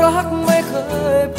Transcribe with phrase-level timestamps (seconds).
[0.00, 0.74] รักไม่เค
[1.18, 1.38] ยพ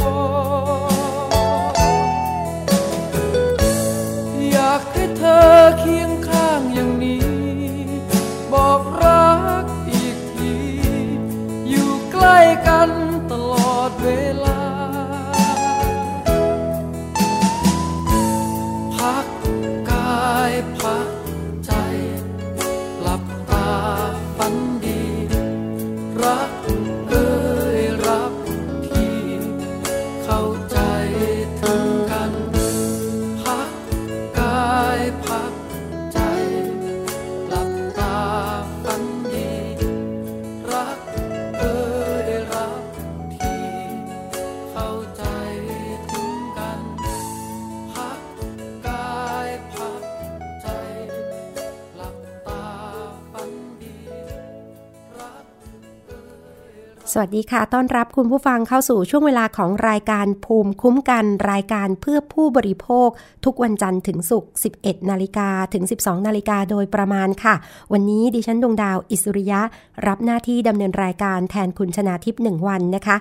[57.19, 63.09] วัสดีค่ะ ต้อนรับคุณผู้ฟังเข้าสู่ช่วงเวลาของรายการภูมิคุ้มกันรายการเพื่อผู้บริโภค
[63.45, 64.51] ทุกวันจันทร์ถึงศุกร์
[64.81, 67.55] 11 นาฬิกาถึง 12 นาฬิกาโดยประมาณค่ะ
[67.91, 69.61] วันนี้ดิฉันดวงดาว อิสุริยะ
[70.07, 73.17] รับหน้าที่ดำเนินรายการแทนคุณชนาทิพย์หนึ่งวันนะคะ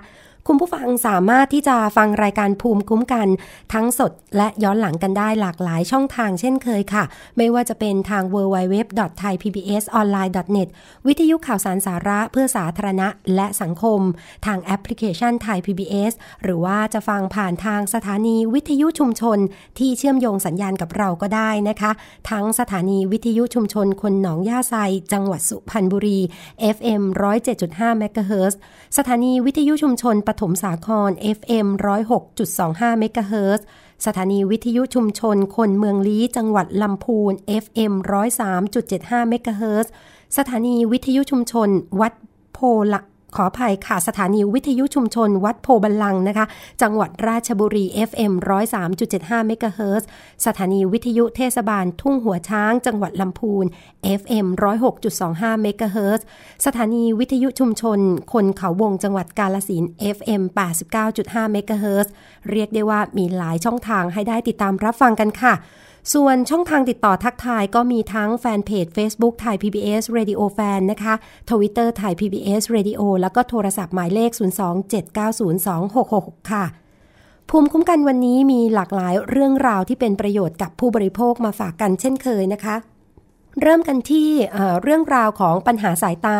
[0.48, 3.28] คุณผู้ฟังสามารถที่จะฟังรายการภูมิคุ้มกัน
[3.72, 7.04] ทั้งสดและย้อนหลังกันได้หลากหลายช่องทางเช่นเคยค่ะ
[7.36, 10.68] ไม่ว่าจะเป็นทาง www.thaipbsonline.net
[11.06, 14.00] วิทยุข่าวสารสาระเพื่อสาธารณะและสังคม
[14.46, 16.12] ทางแอปพลิเคชันไทย PBS
[16.42, 19.38] หรือว่าจะฟังผ่านทางสถานีวิทยุชุมชน
[19.78, 21.90] ที่เชื่อมโยงสัญญาณกับเราก็ได้นะคะ
[22.30, 24.74] ทั้งสถานีวิทยุชุมชนคนหนองย่าไซ
[25.12, 26.18] จังหวัดสุพรรณบุรี
[26.76, 27.02] FM
[27.52, 28.54] 107.5 MHz
[28.96, 31.66] สถานีวิทยุชุมชนปฐมสาคร FM
[32.34, 33.60] 106.25เมกะเฮิรต
[34.06, 37.32] สถานีวิทยุชุมชนคนเมืองลี้จังหวัดลำพูน
[37.62, 37.92] FM
[38.60, 39.86] 103.75เมกะเฮิรต
[40.36, 41.68] สถานีวิทยุชุมชน
[42.00, 42.12] วัด
[42.52, 42.58] โพ
[42.92, 43.00] ละ
[43.36, 46.46] ขออภัยค่ะ สถานีวิทยุชุมชนวัดโพบัลลังนะคะ
[46.82, 48.32] จังหวัดราชบุรี FM
[48.90, 50.02] 103.75เมกะเฮิรต
[50.46, 53.64] สถานีวิทยุเทศบาลทุ่งหัวช้าง จังหวัดลำพูน
[54.20, 54.46] FM
[55.04, 56.20] 106.25เมกะเฮิรต
[56.66, 57.98] สถานีวิทยุชุมชน
[58.32, 59.84] คนเขาวงจังหวัดกาลสิน
[60.16, 60.42] FM
[60.98, 62.06] 89.5เมกะเฮิรต
[62.50, 65.54] เรียกได้ว่ามีหลายช่องทางให้ได้ติดตามรับฟังกันค่ะ
[66.14, 71.14] ส่วนช่องทางติดต่อทักทายก็มีทั้งแฟนเพจ Facebook ไทย PBS Radio Fan นะคะ
[71.50, 74.30] ทวิตเตอร์ไทย PBS Radio แล้วก็โทรศัพท์หมายเลข
[75.20, 76.64] 027902666 ค่ะ
[77.50, 82.76] ภูมิคุ้มกันวันนี้มีหลากหลายเรื่องราวที่เป็นประโยชน์กับผู้บริโภคมาฝากกันเช่นเคยนะคะ
[83.62, 84.30] เริ่มกันที่
[84.82, 86.38] เรื่องราวของปัญหาสายตา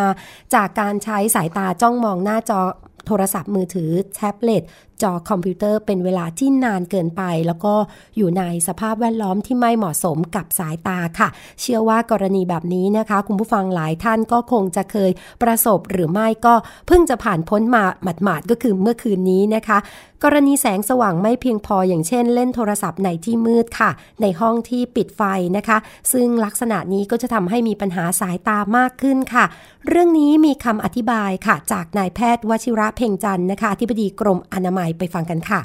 [0.55, 2.61] จากการใช้สายตาจ้องมองหน้าจอ
[3.07, 4.63] โทรศัพท์มือถือ แท็บเล็ต
[5.03, 7.75] จอคอมพิวเตอร์เป็นเวลาที่นานเกินไป แล้วก็
[8.17, 11.29] อยู่ในสภาพแวดล้อมที่ไม่เหมาะสมกับสายตาค่ะ
[11.61, 15.11] เชื่อว่ากรณีแบบนี้นะคะ คุณผู้ฟังหลายท่านก็คงจะเคย
[15.43, 16.55] ประสบหรือไม่ก็
[16.87, 19.79] เพิ่งจะผ่านพ้นมาหมาดๆก็คือเมื่อคืนนี้นะคะ
[20.25, 23.91] กรณีแสงสว่างไม่เพียงพออย่างเช่น เล่นโทรศัพท์ในที่มืดค่ะ
[24.23, 25.23] ในห้องที่ปิดไฟ
[25.57, 25.79] นะคะ
[26.13, 29.45] ซึ่งลักษณะนี้ก็จะทำให้มีปัญหาสายตามากขึ้นค่ะ
[29.89, 35.61] เรื่องนี้มีคำอธิบายค่ะ จากนายแพทย์วชิระเพ่งจันนะคะที่บดีกรมอนามัยไปฟังกันค่ะ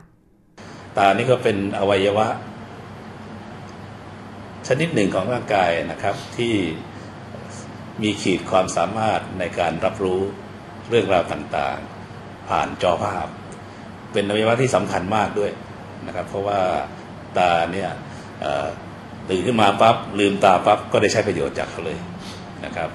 [0.98, 2.28] ตานี่ก็เป็นอวัยวะ
[4.68, 6.54] ชนิดหนึ่งของร่างกายนะครับ ที่
[8.02, 10.22] มีขีดความสามารถในการรับรู้
[10.90, 13.28] เรื่องราวต่างๆ ผ่านจอภาพ
[14.14, 15.52] เป็นอวัยวะที่สำคัญมากด้วย
[16.08, 16.60] นะครับ เพราะว่า
[17.38, 17.90] ตาเนี่ย
[19.30, 22.00] ตื่นขึ้นมาปั๊บลืมตาปั๊บก็ได้ใช้ประโยชน์จากเขาเลย
[22.66, 22.90] นะครับ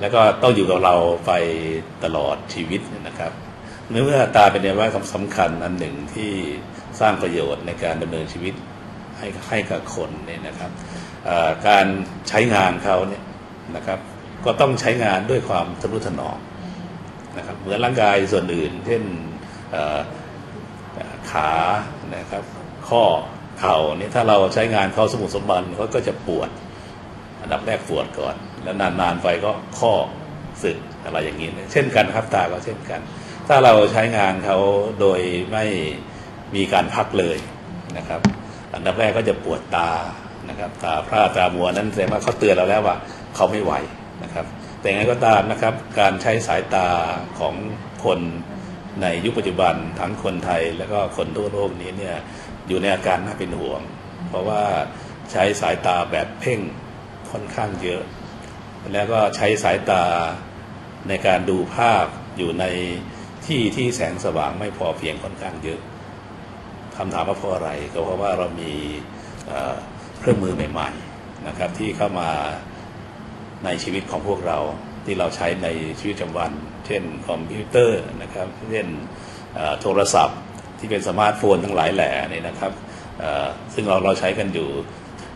[0.00, 0.94] แล้วก็ต้องอยู่กับเรา
[1.26, 1.32] ไป
[2.04, 3.32] ตลอดชีวิตนะครับ
[3.90, 6.32] เมื่อตาเป็นอวัยวะสำคัญอันหนึ่งที่
[7.00, 8.54] สร้างประโยชน์ในการดำเนินชีวิต
[9.18, 10.70] ให้ให้กับคนเนี่ยนะครับ
[11.68, 11.86] การ
[12.28, 13.22] ใช้งานเขาเนี่ย
[13.76, 13.98] นะครับ
[14.44, 16.38] ก็ต้องใช้งานด้วยความทนุถนอม
[17.36, 19.02] นะครับเหมือนร่างกายส่วนอื่น เช่น
[21.30, 21.50] ขา
[22.16, 22.44] นะครับ
[22.88, 23.02] ข้อ
[23.60, 26.50] เข่านี่ถ้าเราใช้งานเขาสมุทสมบันเขาก็จะปวด
[27.40, 29.92] อันดับแรกปวดก่อน แล้วนานๆไปก็ข้อ
[30.62, 33.00] สึกอะไรอย่างนี้ เช่นกันครับตาก็เช่นกัน
[33.48, 34.58] ถ้าเราใช้งานเขา
[35.00, 35.20] โดย
[35.52, 35.64] ไม่
[36.54, 37.38] มีการพักเลย
[37.96, 38.20] นะครับ
[38.74, 39.90] อันดับแรกก็จะปวดตา
[40.48, 42.96] นะครับ ตาพร่าตามัวนั้นแสดงว่าเขาเตือนเราแล้วว่า
[43.34, 43.72] เขาไม่ไหว
[44.24, 44.46] นะครับ
[44.80, 46.88] แต่ไงก็ตามนะครับ การใช้สายตา
[47.38, 47.54] ของ
[48.04, 48.18] คน
[49.02, 52.16] ในยุคปัจจุบันทั้งคนไทยและก็คนทั่วโลกนี้เนี่ย
[52.68, 53.80] อยู่ในอาการน่าเป็นห่วง
[54.28, 54.62] เพราะว่า
[55.32, 56.60] ใช้สายตาแบบเพ่ง
[57.30, 58.02] ค่อนข้างเยอะ
[58.92, 60.02] แล้วก็ใช้สายตา
[61.08, 62.04] ในการดูภาพ
[62.38, 62.64] อยู่ใน
[63.46, 65.80] ที่ที่แสงสว่างไม่พอเพียงค่อนข้างเยอะ
[66.96, 68.72] คำถามว่าเพราะอะไรก็เพราะว่าเรามี
[70.18, 72.30] เครื่องมือใหม่ๆนะครับที่เข้ามา
[73.64, 74.58] ในชีวิตของพวกเรา
[75.04, 75.68] ที่เราใช้ใน
[76.00, 76.50] ชีวิตประจำวัน
[76.86, 78.86] เช่นคอมพิวเตอร์นะครับเช่น
[79.82, 80.38] โทรศัพท์
[80.78, 82.72] ที่เป็นสมาร์ทโฟนทั้งหลายแหล่นี่นะครับ
[83.74, 84.68] ซึ่งเราเราใช้กันอยู่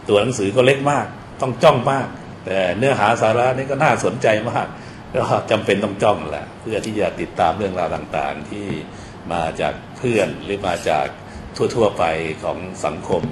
[0.09, 1.07] ตัวหนังสือก็เล็กมาก
[1.41, 2.07] ต้องจ้องมาก
[2.45, 4.67] แต่เนื้อหาสาระนี่ก็น่าสนใจมาก
[5.15, 8.67] ก็จำเป็นต้องจ้องแหละเพื่อที่จะติดตามเรื่องราวต่างๆ ที่
[9.33, 11.07] มาจากเพื่อนหรือมาจาก
[11.77, 12.05] ทั่วๆไป
[12.43, 13.23] ของสังคม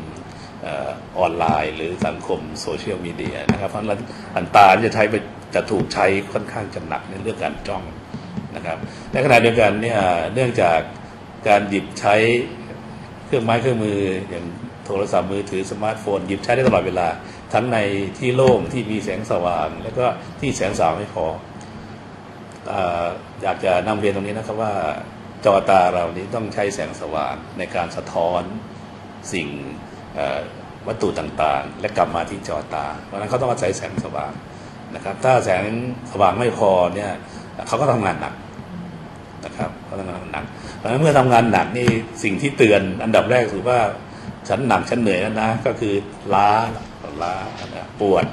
[1.19, 4.01] ออนไลน์หรือสังคมโซเชียลมีเดียนะครับเพราะฉะนั้น
[4.37, 5.15] อันตาจะใช้ไป
[5.55, 7.83] จะถูกใช้ค่อนข้างจะหนักในเรื่องการจ้อง
[8.57, 8.79] นะครับ
[9.13, 10.01] ในขณะเดียวกันเนี่ย
[10.35, 10.79] เนื่องจาก
[11.49, 12.15] การหยิบใช้
[13.27, 14.45] เครื่องไม้เครื่องมืออย่าง
[14.87, 17.09] โทรศัพท์มือถือสมาร์ทโฟนหยิบใช้ได้ตลอดเวลา
[17.53, 17.79] ทั้งใน
[18.19, 20.07] ที่โล่งที่มีแสงสว่าง แล้วก็
[20.41, 21.27] ที่แสงสว่างไม่พอ
[23.43, 24.73] อยากจะนำเรียนตรงนี้นะครับว่า
[25.45, 28.43] จอตาเรานี้ต้องใช้แสงสว่างในการสะท้อน
[29.33, 29.49] สิ่ง
[30.87, 34.33] วัตถุต่างๆ และกลับมาที่จอตา เพราะนั้นเขาต้องอาศัยแสงสว่าง
[34.95, 35.65] นะครับ ถ้าแสง
[36.13, 37.11] สว่างไม่พอเนี่ย
[37.69, 38.35] เขาก็ทำงานหนัก
[39.45, 40.45] นะครับเขาทำงานหนัก
[40.77, 41.89] เพราะนั้นเมื่อทำงานหนักนี่
[42.23, 43.79] สิ่งที่เตือนอันดับแรกคือว่า
[44.49, 45.95] ฉันหนักฉันเหนื่อยแล้วนะ ก็คือ
[46.35, 46.49] ล้า
[47.23, 47.35] ล้า
[48.01, 48.27] ปวด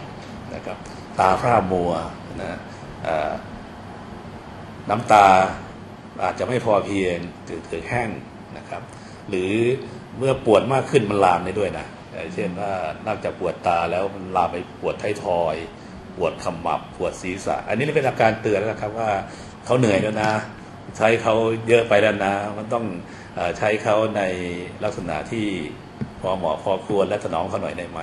[0.55, 0.77] นะครับ
[1.19, 1.91] ตาพร่ามัว
[2.41, 2.57] นะ
[4.89, 5.27] น้ำตา
[6.23, 8.09] อาจจะไม่พอเพียงเกิดเกิดแห้ง
[8.57, 8.81] นะครับ
[9.29, 9.51] หรือ
[10.17, 11.87] เมื่อปวดมากขึ้นมันลามได้ด้วยนะ
[12.33, 12.73] เช่นว่า
[13.07, 15.55] นอกจากปวดตาแล้วมันลามไปปวดไททอย
[16.17, 19.09] ปวดขมับปวดศีรษะ อันนี้เป็นอาการเตือนแล้วครับว่า
[19.65, 20.31] เขาเหนื่อยแล้วนะ
[20.97, 21.35] ใช้เขา
[21.67, 22.85] เยอะไปแล้วนะ มันต้อง
[23.57, 24.21] ใช้เขาใน
[24.83, 25.45] ลักษณะที่
[26.21, 27.99] พอเหมาะพอควรและถนอมเขาหน่อยได้ไหม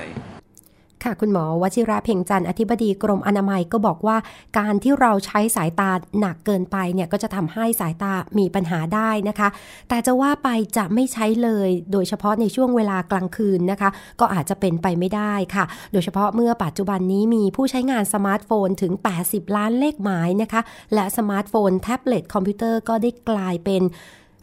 [1.05, 4.17] ค่ะคุณหมอวชิระเพ่งจันทร์อธิบดีกรมอนามัยก็บอกว่า
[4.59, 5.91] การที่เราใช้สายตา
[6.21, 9.49] หนักเกินไปเนี่ยก็จะทำให้สายตามีปัญหาได้นะคะ
[9.89, 13.91] แต่จะว่าไปจะไม่ใช้เลย โดยเฉพาะในช่วงเวลากลางคืนนะคะ
[14.21, 18.93] ก็อาจจะเป็นไปไม่ได้ค่ะ โดยเฉพาะเมื่อปัจจุบันนี้มีผู้ใช้งานสมาร์ทโฟนถึง
[19.25, 20.61] 80 ล้านเลขหมายนะคะ
[20.95, 23.83] และสมาร์ทโฟนแท็บเล็ตคอมพิวเตอร์ก็ได้กลายเป็น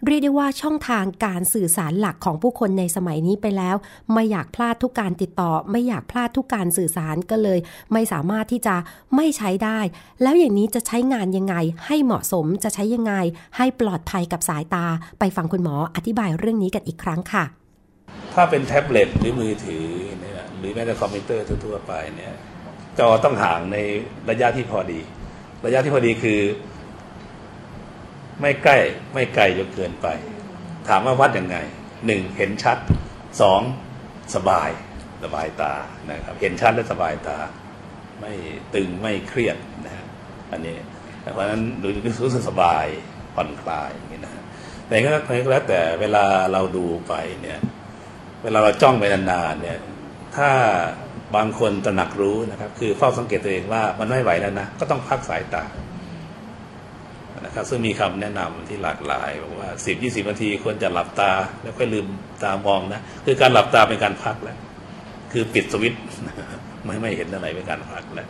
[0.06, 3.76] เรียกได้ว่าช่องทางการสื่อสารหลักของผู้คนในสมัยนี้ไปแล้ว
[4.14, 7.60] ไม่อยากพลาดทุกการติดต่อ ไม่อยากพลาดทุกการสื่อสารก็เลย
[7.94, 8.76] ไม่สามารถที่จะ
[9.16, 9.80] ไม่ใช้ได้
[10.22, 13.14] แล้วอย่างนี้จะใช้งานยังไง ให้เหมาะสมจะใช้ยังไง
[13.58, 14.86] ให้ปลอดภัยกับสายตา
[15.20, 17.44] ไปฟังคุณหมออธิบายเรื่องนี้กันอีกครั้งค่ะ
[18.34, 19.86] ถ้าเป็นแท็บเล็ตหรือมือถือ
[20.20, 22.34] เนี่ยหรือแม้แต่คอมพิวเตอร์ทั่วไปเนี่ย
[23.00, 23.78] จอต้องห่างใน
[24.30, 25.00] ระยะที่พอดี
[25.66, 26.40] ระยะที่พอดีคือ
[28.42, 28.78] ไม่ใกล้
[29.14, 30.08] ไม่ไกลจนเกินไป
[30.88, 31.58] ถามว่าวัดยังไง
[32.06, 32.78] หนึ่งเห็นชัด
[33.42, 33.62] สอง
[34.36, 34.70] สบาย
[35.24, 35.74] สบายตา
[36.10, 37.38] นะครับ เห็นชัดและสบายตา
[38.20, 38.34] ไม่
[38.76, 40.06] ตึงไม่เครียดนะฮะ
[40.52, 40.76] อันนี้
[41.34, 41.88] เพราะฉะนั้นดู
[42.26, 42.86] รู้สึกสบาย
[43.36, 44.34] ผ่อนคลายอย่างนี้นะ
[44.88, 45.10] แต่ก็
[45.52, 47.60] แล้วแต่เวลาเราดูไปเนี่ย
[48.44, 49.80] เวลาเราจ้องไปนานๆเนี่ย
[50.36, 50.50] ถ้า
[51.36, 55.64] บางคนตระหนักรู้นะครับ คือเฝ้าสังเกตตัวเองว่ามันไม่ไหวแล้วนะ ก็ต้องพักสายตา
[57.46, 61.32] นะครับซึ่งมีคำแนะนำที่หลากหลายบอกว่าสิบยี่สิบนาทีควรจะหลับตา
[61.62, 62.06] แล้วค่อยลืม
[62.44, 64.58] ตามองนะคือการหลับตาเป็นการพักแล้ว
[65.32, 65.96] คือปิดสวิต
[66.86, 68.28] ไม่ไม่เห็นอะไรเป็นการพักแล้ว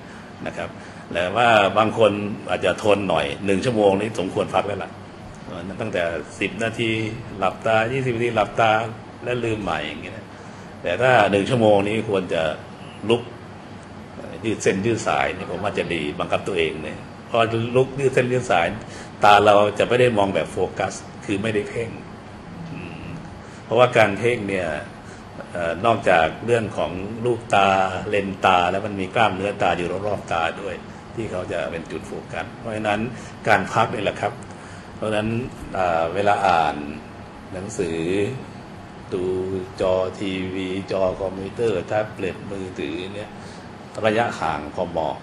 [0.47, 0.69] นะครับ
[1.13, 1.47] แต่ว่า
[1.77, 2.11] บางคน
[2.49, 4.91] อาจจะทนหน่อยหนึ่งชั่วโมงนี้สมควรพักแล้วล่ะ
[5.81, 6.03] ตั้งแต่
[6.39, 6.91] สิบนาที
[7.37, 8.71] หลับตายี่สิบนาทีหลับตา
[9.23, 10.15] แล้วลืมใหม่อย่างเงี้ย
[10.83, 12.41] แต่ถ้าหนึ่งชั่วโมงนี้ควรจะ
[13.09, 13.21] ลุก
[14.45, 17.39] ยืดเส้นยืดสายนี่ผมว่าจะดีบังคับตัวเองเนี่ย พอ
[17.75, 18.67] ลุกยืดเส้นยืดสาย
[19.23, 20.93] ตาเราจะไม่ได้มองแบบโฟกัส
[21.25, 21.89] คือไม่ได้เพ่ง
[23.63, 24.67] เพราะว่าการเพ่งเนี่ย
[25.55, 26.91] อนอกจากเรื่องของ
[27.25, 27.67] ลูกตา
[28.09, 30.75] เลนตา แล้วมันมีกล้ามเนื้อตาอยู่รอบๆตาด้วย
[31.15, 32.99] ที่เขาจะเป็นจุดโฟกัส เพราะฉะนั้น
[33.47, 34.33] การพักนี่แหละครับ
[34.95, 35.29] เพราะฉะนั้น
[36.13, 36.75] เวลาอ่าน
[37.53, 37.99] หนังสือ
[39.13, 39.23] ดู
[39.81, 43.29] จอทีวี จอคอมพิวเตอร์แท็บเล็ตมือถือเนี่ย
[44.05, 45.15] ระยะห่างพอเหมาะ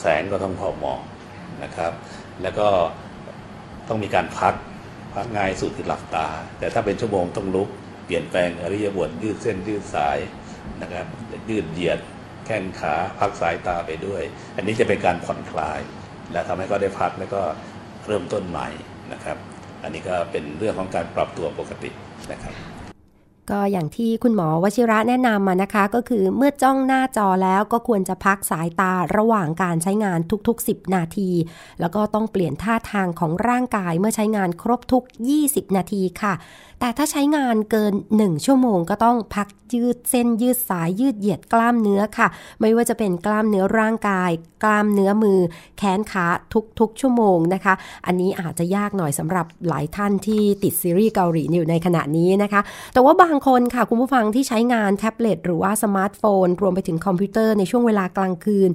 [0.00, 1.00] แสงก็ต้องพอเหมาะ
[1.62, 1.92] นะครับ
[2.42, 2.68] แล้วก็
[3.88, 4.54] ต้องมีการพัก
[5.14, 7.68] พักง่ายสุดคือหลับตา แต่ถ้าเป็นชั่วโมงต้องลุก
[8.04, 10.18] เปลี่ยนแปลงอริยบทยืดเส้นยืดสาย
[10.82, 11.06] นะครับ
[11.50, 11.98] ยืดเหยียด
[12.46, 14.22] แข้งขาพักสายตาไปด้วย
[14.56, 15.80] อันนี้จะเป็นการผ่อนคลาย
[16.32, 17.42] และทำให้เขาได้พักแล้วก็
[18.06, 18.68] เริ่มต้นใหม่
[19.12, 19.36] นะครับ
[19.82, 21.90] อันนี้ก็เป็นเรื่องของการปรับตัวปกติ
[22.32, 22.54] นะครับ
[23.50, 31.30] ก็อย่างที่คุณหมอวชิระแนะนำมานะคะ ก็คือเมื่อจ้องหน้าจอแล้วก็ควรจะพักสายตาระหว่างการใช้งานทุก ๆ 10 นาที
[31.80, 35.02] แล้วก็ต้องเปลี่ยนท่าทางของร่างกายเมื่อใช้งานครบทุก
[35.40, 36.34] 20 นาทีค่ะ
[36.80, 42.28] แต่ถ้าใช้งานเกิน 1 ชั่วโมงก็ต้องพักยืดเส้นยืดสายยืดเหยียดกล้ามเนื้อค่ะ
[42.60, 44.30] ไม่ว่าจะเป็นกล้ามเนื้อร่างกาย
[44.64, 45.38] กล้ามเนื้อมือ
[45.78, 46.26] แขนขา
[46.80, 47.74] ทุกๆ ชั่วโมงนะคะ
[48.06, 52.60] อันนี้อาจจะยากหน่อยสำหรับหลายท่านที่ติดซีรีส์เกาหลีอยู่ในขณะนี้นะคะ
[52.92, 58.70] แต่ว่าบางคนค่ะคุณผู้ฟังที่ใช้งานแท็บเล็ตหรือว่าสมาร์ทโฟน รวมไปถึงคอมพิวเตอร์ในช่วงเวลากลางคืน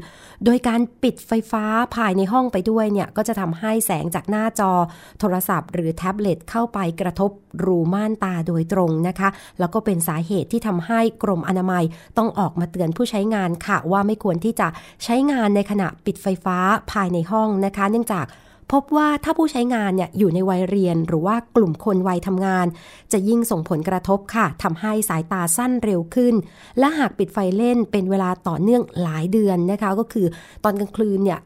[0.45, 4.71] โดยการปิดไฟฟ้าภายในห้องไปด้วยเนี่ยก็จะทำให้แสงจากหน้าจอ
[5.19, 7.31] โทรศัพท์ หรือแท็บเล็ตเข้าไปกระทบ
[7.65, 11.83] รูม่านตาโดยตรงนะคะ แล้วก็เป็นสาเหตุที่ทำให้กรมอนามัย
[12.17, 14.67] ต้องออกมาเตือนผู้ใช้งานค่ะ ว่าไม่ควรที่จะ
[15.03, 16.57] ใช้งานในขณะปิดไฟฟ้า
[16.91, 18.25] ภายในห้องนะคะ เนื่องจาก
[18.71, 22.65] พบว่าถ้าผู้ใช้งานเนี่ยอยู่ในวัยเรียนหรือว่ากลุ่มคนวัยทำงาน
[23.11, 26.35] จะยิ่งส่งผลกระทบค่ะทำให้สายตาสั้นเร็วขึ้น
[26.79, 30.27] และหากปิดไฟเล่นเป็นเวลาต่อเนื่องหลายเดือนนะคะ ก็คือ
[30.63, 31.39] ตอนกลางคืนเนี่ย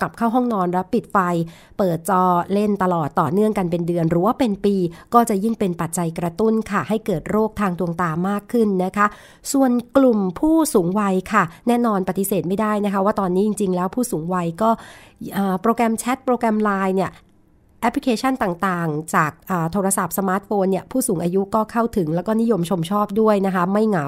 [0.00, 1.18] กลับเข้าห้องนอนแล้วปิดไฟ
[1.78, 2.22] เปิดจอ
[2.52, 4.74] เล่นตลอดต่อเนื่องกันเป็นเดือน หรือว่าเป็นปี
[5.14, 9.06] ก็จะยิ่งเป็นปัจจัยกระตุ้นค่ะ ให้เกิดโรคทางดวงตามากขึ้นนะคะ
[9.52, 14.70] ส่วนกลุ่มผู้สูงวัยค่ะ แน่นอนปฏิเสธไม่ได้นะคะ ว่าตอนนี้จริง ๆ แล้วผู้สูงวัยก็
[15.62, 17.10] โปรแกรมแชทโปรแกรมไลน์เนี่ย
[17.80, 19.32] แอปพลิเคชันต่างๆ จาก
[19.72, 24.06] โทรศัพท์สมาร์ทโฟนเนี่ยผู้สูงอายุก็เข้าถึงแล้วก็นิยมชมชอบด้วยนะคะ ไม่เหงา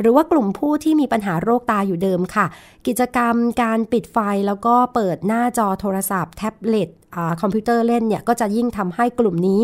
[0.00, 2.46] หรือว่ากลุ่มผู้ที่มีปัญหาโรคตาอยู่เดิมค่ะ
[2.86, 9.60] กิจกรรมการปิดไฟแล้วก็เปิดหน้าจอโทรศัพท์แท็บเล็ตอคอมพิวเตอร์เล่นเนี่ยก็จะยิ่งทำให้กลุ่มนี้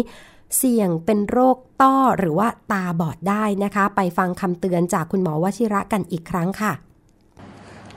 [0.59, 6.73] เสี่ยงเป็นโรคต้อหรือว่าตาบอดได้นะคะ ไปฟังคำเตือนจากคุณหมอวชิระกันอีกครั้งค่ะ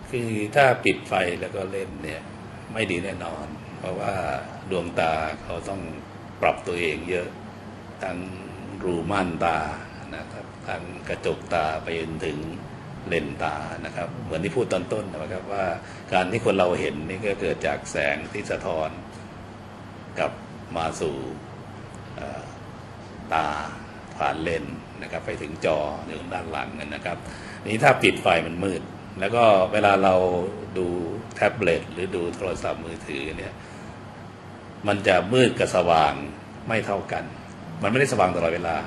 [0.09, 2.21] คือถ้าปิดไฟแล้วก็เล่นเนี่ย
[2.73, 3.45] ไม่ดีแน่นอน
[3.79, 4.13] เพราะว่า
[4.71, 5.81] ดวงตาเขาต้อง
[6.41, 7.27] ปรับตัวเองเยอะ
[8.03, 8.17] ทั้ง
[8.83, 9.57] รูม่านตา
[10.15, 12.37] นะครับทั้งกระจกตาไปจนถึง
[13.07, 15.65] เลนตานะครับ เหมือนที่พูดตอนต้นนะครับว่า
[16.13, 18.89] การที่คนเราเห็นนี่ก็เกิดจากแสงที่สะท้อน
[20.19, 20.31] กลับ
[20.77, 21.15] มาสู่
[23.33, 23.47] ตา
[24.17, 24.65] ผ่านเลน
[25.01, 27.17] นะครับ ไปถึงจออยู่ด้านหลังนะครับ
[27.65, 28.81] นี้ถ้าปิดไฟมันมืด
[29.19, 30.15] แล้วก็เวลาเรา
[30.77, 30.87] ดู
[31.35, 33.53] แท็บเล็ตหรือดูโทรศัพท์มือถือเนี่ย
[34.87, 36.13] มันจะมืดกับสว่าง
[36.67, 37.23] ไม่เท่ากัน
[37.81, 38.77] มันไม่ได้สว่างตลอดเวลา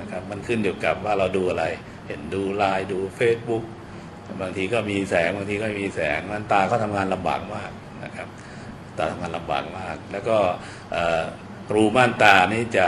[0.00, 1.64] นะครับมันขึ้นอยู่กับว่าเราดูอะไร
[2.08, 3.64] เห็นดูไลน์ดู Facebook
[4.42, 7.70] บางทีก็มีแสงบางทีก็ไม่มีแสงมันตาก็ทำงานลำบากมาก
[8.04, 8.28] นะครับ
[8.98, 10.36] ตาทำงานลำบากมาก แล้วก็
[11.74, 12.86] รูม่านตานี่จะ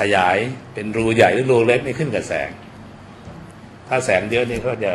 [0.00, 0.36] ขยาย
[0.74, 2.50] เป็นรูใหญ่หรือรูเล็กนี่ขึ้นกับแสง
[3.88, 4.92] ถ้าแสงเยอะนี่ก็จะ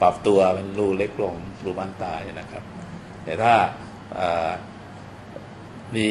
[0.00, 2.62] ปรับตัวเป็นรูเล็กลงรูม่านตาเนี่ยนะครับ
[3.24, 3.54] แต่ถ้า
[5.96, 6.08] มี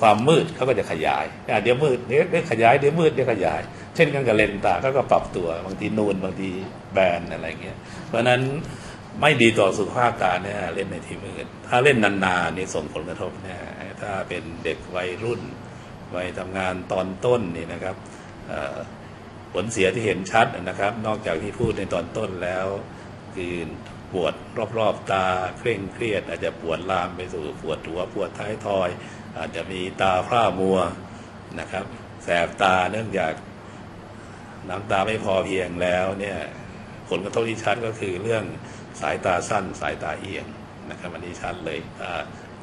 [0.00, 1.24] ความมืดเขาก็จะขยาย
[1.62, 3.60] เดี๋ยวมืดเดี๋ยวขยายเดี๋ยวมืดเดี๋ยวขยาย
[3.94, 6.50] เช่นกันกับเลนตาเขาก็ปรับตัวบางทีนูนบางที
[6.92, 8.40] แบนอะไรเงี้ย เพราะฉะนั้น
[9.20, 13.56] ไม่ดีต่อสุขภาพตาเนี่ยเล่นในที่มืดถ้าเล่นนานๆนี่ส่งผลกระทบแน่
[14.02, 15.40] ถ้าเป็นเด็กวัยรุ่น
[16.14, 17.96] วัยทำงานตอนต้นนี่นะครับ
[19.52, 22.66] ผลเสียที่เห็นชัดนะครับ นอกจากที่พูดในตอนต้นแล้ว
[23.34, 23.54] คือ
[24.12, 24.34] ปวด
[24.78, 25.26] รอบๆตา
[25.58, 28.88] เคร่งเครียด อาจจะปวดลามไปสู่ปวดหัวปวดท้ายทอย
[29.38, 30.78] อาจจะมีตาพร่ามัว
[31.60, 31.84] นะครับ
[32.24, 33.32] แสบตาเนื่องจาก
[34.68, 36.38] น้ำตาไม่พอเพียงแล้วเนี่ย
[37.08, 38.44] ผลกระทบที่ชัดก็คือเรื่อง
[39.00, 40.46] สายตาสั้นสายตาเอียง
[40.90, 42.10] นะครับอันนี้ชัดเลยถ้า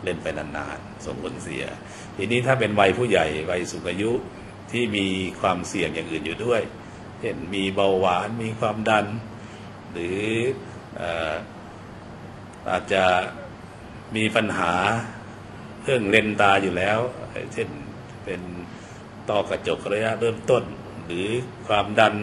[0.03, 1.63] เล่นไปนานๆส่งผลเสีย
[2.17, 4.11] ทีนี้ถ้าเป็นวัยผู้ใหญ่วัยสูงอายุ
[4.71, 5.07] ที่มี
[5.41, 6.61] ความเสี่ยงอย่างอื่นอยู่ด้วย
[7.19, 9.05] เช่นมีเบาหวานมีความดัน
[9.91, 10.21] หรือ
[12.69, 13.03] อาจจะ
[14.15, 14.73] มีปัญหา
[15.83, 16.99] เรื่องเลนตาอยู่แล้ว
[17.53, 17.69] เช่น
[18.25, 18.41] เป็น
[19.29, 20.63] ต้อกระจกระยะเริ่มต้น
[21.05, 21.27] หรือ
[21.67, 22.15] ความดัน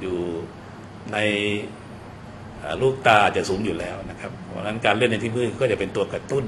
[0.00, 0.18] อยู่
[1.12, 1.18] ใน
[2.82, 6.44] ลูกตาจะสูงอยู่แล้วนะครับ เพราะฉะนั้นการเล่นในที่มืดก็จะเป็นตัวกระตุ้น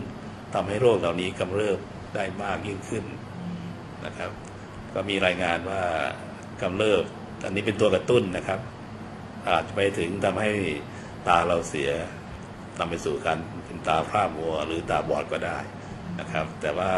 [0.54, 1.78] ทำให้โรคเหล่านี้กำเริบ
[2.14, 3.04] ได้มากยิ่งขึ้น
[4.06, 4.30] นะครับ
[4.94, 5.82] ก็มีรายงานว่า
[6.62, 7.04] กำเริบ
[7.44, 8.60] อันนี้เป็นตัวกระตุ้นนะครับ
[9.49, 10.50] อาจจะไปถึงทำให้
[11.28, 11.90] ตาเราเสีย
[12.78, 15.58] นำไปสู่การเป็นตาพร่ามัวหรือตาบอดก็ได้
[16.20, 16.92] นะครับ แต่ว่า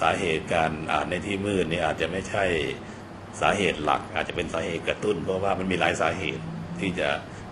[0.00, 2.44] สาเหตุการอ่านในที่มืดนี่อาจจะไม่ใช่
[3.40, 6.44] สาเหตุหลัก อาจจะเป็นสาเหตุกระตุ้น เพราะว่ามันมีหลายสาเหตุ
[6.80, 7.08] ที่จะ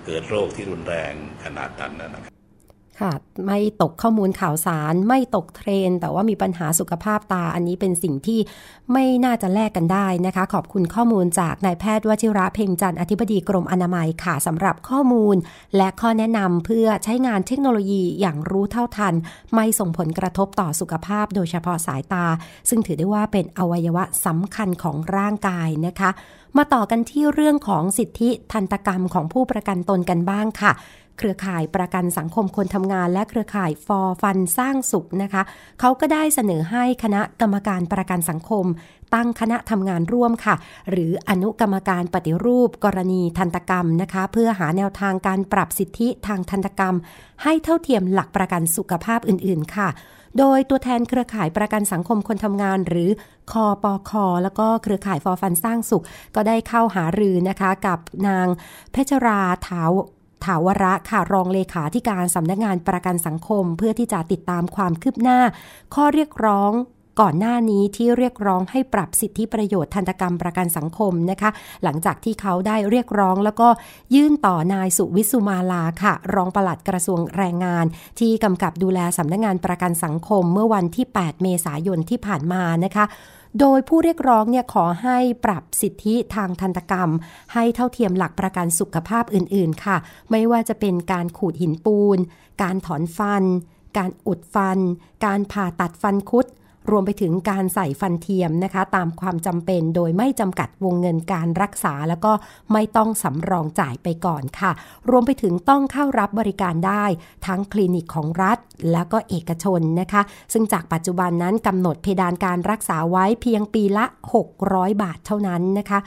[0.06, 1.12] เกิดโรคที่รุนแรง
[1.44, 2.35] ขนาดนั้นนะครับ
[3.00, 3.12] ค่ะ
[3.46, 8.40] ไม่ตกข้อมูลข่าวสาร ไม่ตกเทรน แต่ว่ามีปัญหาสุขภาพตา อันนี้เป็นสิ่งที่
[8.92, 15.36] ไม่น่าจะแลกกันได้นะคะ ขอบคุณข้อมูลจากนายแพทย์วชิระเพ่งจันทร์อธิบดีกรมอนามัยค่ะสำหรับข้อมูล
[15.76, 19.14] และข้อแนะนำเพื่อใช้งานเทคโนโลยีอย่างรู้เท่าทัน
[19.54, 22.26] ไม่ส่งผลกระทบต่อสุขภาพ โดยเฉพาะสายตา
[22.68, 26.10] ซึ่งถือได้ว่าเป็นอวัยวะสำคัญของร่างกายนะคะ
[26.56, 30.72] มาต่อกันที่เรื่องของสิทธิทันตกรรมของผู้ประกันตนกันบ้างค่ะ
[31.18, 35.42] เครือข่ายประกันสังคมคนทำงาน และเครือข่ายฟอร์ฟันสร้างสุขนะคะ
[35.80, 38.64] เขาก็ได้เสนอให้คณะกรรมการประกันสังคม
[39.14, 40.54] ตั้งคณะทำงานร่วมค่ะ
[40.90, 46.94] หรืออนุกรรมการปฏิรูป กรณีทันตกรรมนะคะ เพื่อหาแนวทางการปรับสิทธิทางทันตกรรม
[47.42, 49.88] ให้เท่าเทียมหลักประกันสุขภาพอื่น ๆ ค่ะ
[50.38, 53.10] โดยตัวแทนเครือข่ายประกันสังคมคนทำงาน หรือ
[53.52, 56.04] คอปอคอแล้วก็เครือข่ายฟอร์ฟันสร้างสุข
[56.34, 58.46] ก็ได้เข้าหารือนะคะกับนาง
[58.92, 59.82] เพชราเถา
[60.44, 65.38] ถาวระค่ะรองเลขาธิการสำนักงานประกันสังคม เพื่อที่จะติดตามความคืบหน้า
[65.94, 66.72] ข้อเรียกร้อง
[67.22, 71.50] ก่อนหน้านี้ที่เรียกร้องให้ปรับสิทธิประโยชน์ทันตกรรมประกันสังคมนะคะ
[71.84, 73.68] หลังจากที่เขาได้เรียกร้องแล้วก็
[74.14, 77.84] ยื่นต่อนายสุวิสุมาลาค่ะ รองปลัดกระทรวงแรงงาน
[78.18, 83.04] ที่กำกับดูแลสำนักงงานประกันสังคมเมื่อวันที่ 8 เมษายนที่ผ่านมานะคะ
[83.60, 87.10] โดยผู้เรียกร้องเนี่ยขอให้ปรับสิทธิทางทันตกรรม
[87.54, 89.96] ให้เท่าเทียมหลักประกันสุขภาพอื่นๆ ค่ะ
[90.30, 92.18] ไม่ว่าจะเป็นการขูดหินปูน
[92.62, 93.44] การถอนฟัน
[93.98, 94.78] การอุดฟัน
[95.24, 96.46] การผ่าตัดฟันคุด
[96.90, 102.32] รวมไปถึงการใส่ฟันเทียมนะคะ ตามความจำเป็นโดยไม่จำกัดวงเงินการรักษา แล้วก็
[102.72, 104.70] ไม่ต้องสำรองจ่ายไปก่อนค่ะ
[105.10, 107.04] รวมไปถึงต้องเข้ารับบริการได้
[107.46, 108.58] ทั้งคลินิกของรัฐ
[108.92, 110.22] แล้วก็เอกชนนะคะ
[110.52, 114.04] ซึ่งจากปัจจุบันนั้นกำหนดเพดานการรักษาไว้เพียงปีละ
[114.52, 115.98] 600 บาทเท่านั้นนะคะ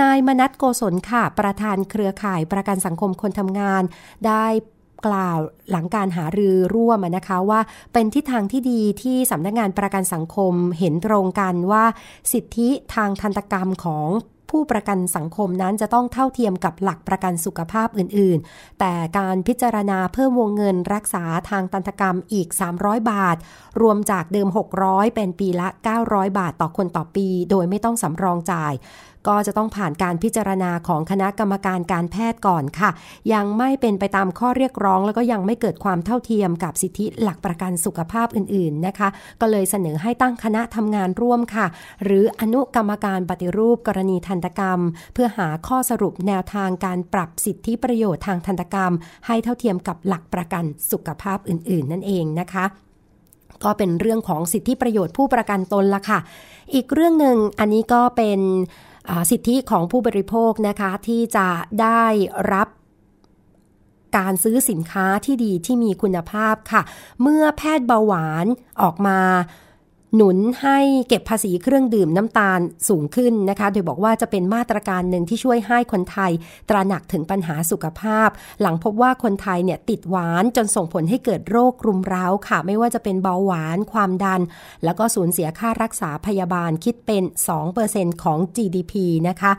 [0.00, 3.82] นายมนัทโกศลค่ะ ประธานเครือข่ายประกันสังคมคนทำงาน
[4.26, 4.46] ได้
[5.06, 5.38] กล่าว
[5.70, 7.60] หลังการหารือร่วมนะคะว่า
[7.92, 11.84] เป็นทิศทางที่ดีที่สำนักงงานประกันสังคมเห็นตรงกันว่า
[12.32, 14.08] สิทธิทางทันตกรรมของ
[14.50, 23.36] ผู้ประกันสังคมนั้นจะต้องเท่าเทียมกับหลักประกันสุขภาพอื่น ๆ แต่การพิจารณาเพิ่มวงเงินรักษาทางตันตกรรมอีก 300 บาท
[23.80, 24.48] รวมจากเดิม
[24.82, 25.68] 600 เป็นปีละ
[26.02, 28.72] 900 บาทต่อคนต่อปี โดยไม่ต้องสำรองจ่าย
[29.26, 32.90] ก็จะต้องผ่านการพิจารณาของคณะกรรมการการแพทย์ก่อนค่ะ
[33.32, 39.08] ยังไม่เป็นไปตามข้อเรียกร้อง แล้วก็ยังไม่เกิดความเท่าเทียมกับสิทธิหลักประกันสุขภาพอื่น ๆนะคะ
[39.40, 41.66] ก็เลยเสนอให้ตั้งคณะทำงานร่วมค่ะ
[42.04, 44.80] หรืออนุกรรมการปฏิรูปกรณีทันตกรรม
[45.14, 48.92] เพื่อหาข้อสรุปแนวทางการปรับสิทธิประโยชน์ทางทันตกรรม
[49.26, 52.66] ให้เท่าเทียมกับหลักประกันสุขภาพอื่น ๆ นั่นเองนะคะ
[53.64, 56.18] ก็เป็นเรื่องของสิทธิประโยชน์ผู้ประกันตนละค่ะ
[56.74, 58.40] อีกเรื่องหนึ่งอันนี้ก็เป็น
[59.30, 61.48] สิทธิของผู้บริโภคนะคะที่จะ
[61.82, 62.04] ได้
[62.52, 62.68] รับ
[64.16, 66.82] การซื้อสินค้าที่ดีที่มีคุณภาพค่ะ
[67.22, 68.46] เมื่อแพทย์เบาหวาน
[68.82, 69.18] ออกมา
[70.16, 76.32] หนุนให้เก็บภาษีเครื่องดื่มน้ำตาลสูงขึ้นนะคะ โดยบอกว่าจะเป็นมาตรการหนึ่งที่ช่วยให้คนไทย
[76.68, 78.28] ตระหนักถึงปัญหาสุขภาพ
[78.60, 84.40] หลังพบว่าคนไทยเนี่ยติดหวานจนส่งผลให้เกิดโรครุมเร้าค่ะ ไม่ว่าจะเป็นเบาหวาน ความดัน
[84.84, 87.22] แล้วก็สูญเสียค่ารักษาพยาบาลคิดเป็น
[87.72, 88.92] 2%ของ GDP
[89.28, 89.52] นะคะ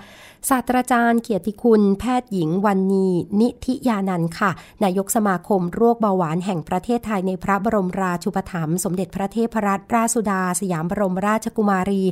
[0.50, 3.08] ศาสตราจารย์เกียรติคุณแพทย์หญิงวันนี
[3.40, 4.52] นิธิยานันค่ะ
[4.84, 12.04] นายกสมาคมโรคเบาหวานแห่งประเทศไทยในพระบรมราชูปถัมภ์สมเด็จพระเทพรัตนราชสุดาสยามบรมราชกุมารี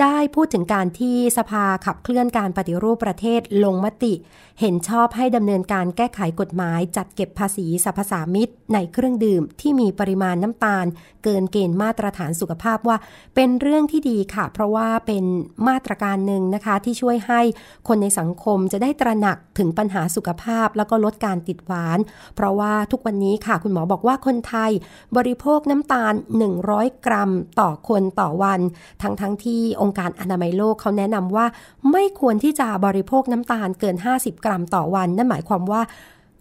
[0.00, 4.14] ได้พูดถึงการที่สภาขับเคลื่อนการปฏิรูปประเทศลงมติ
[4.60, 10.86] เห็นชอบให้ดำเนินการแก้ไขกฎหมายจัดเก็บภาษีสรรพสามิตในเครื่องดื่มที่มีปริมาณน้ำตาล
[11.24, 12.96] เกินเกณฑ์มาตรฐานสุขภาพว่า
[13.34, 15.24] เป็นเรื่องที่ดีค่ะ เพราะว่าเป็น
[15.68, 17.40] มาตรการหนึ่งนะคะ ที่ช่วยให้
[17.88, 21.98] คนในสังคมจะได้ตระหนักถึงปัญหาสุขภาพ แล้วก็ลดการติดหวาน
[22.36, 24.70] เพราะว่าทุกวันนี้ค่ะ คุณหมอบอกว่าคนไทย
[25.16, 26.14] บริโภคน้ำตาล
[26.58, 27.30] 100 กรัม
[27.60, 28.60] ต่อคนต่อวัน
[29.02, 31.46] ทั้งทั้งที่องค์การอนามัยโลกเขาแนะนำว่า
[31.92, 35.82] ไม่ควรที่จะบริโภคน้ำตาลเกิน 50 กรัมต่อวัน นั่นหมายความว่า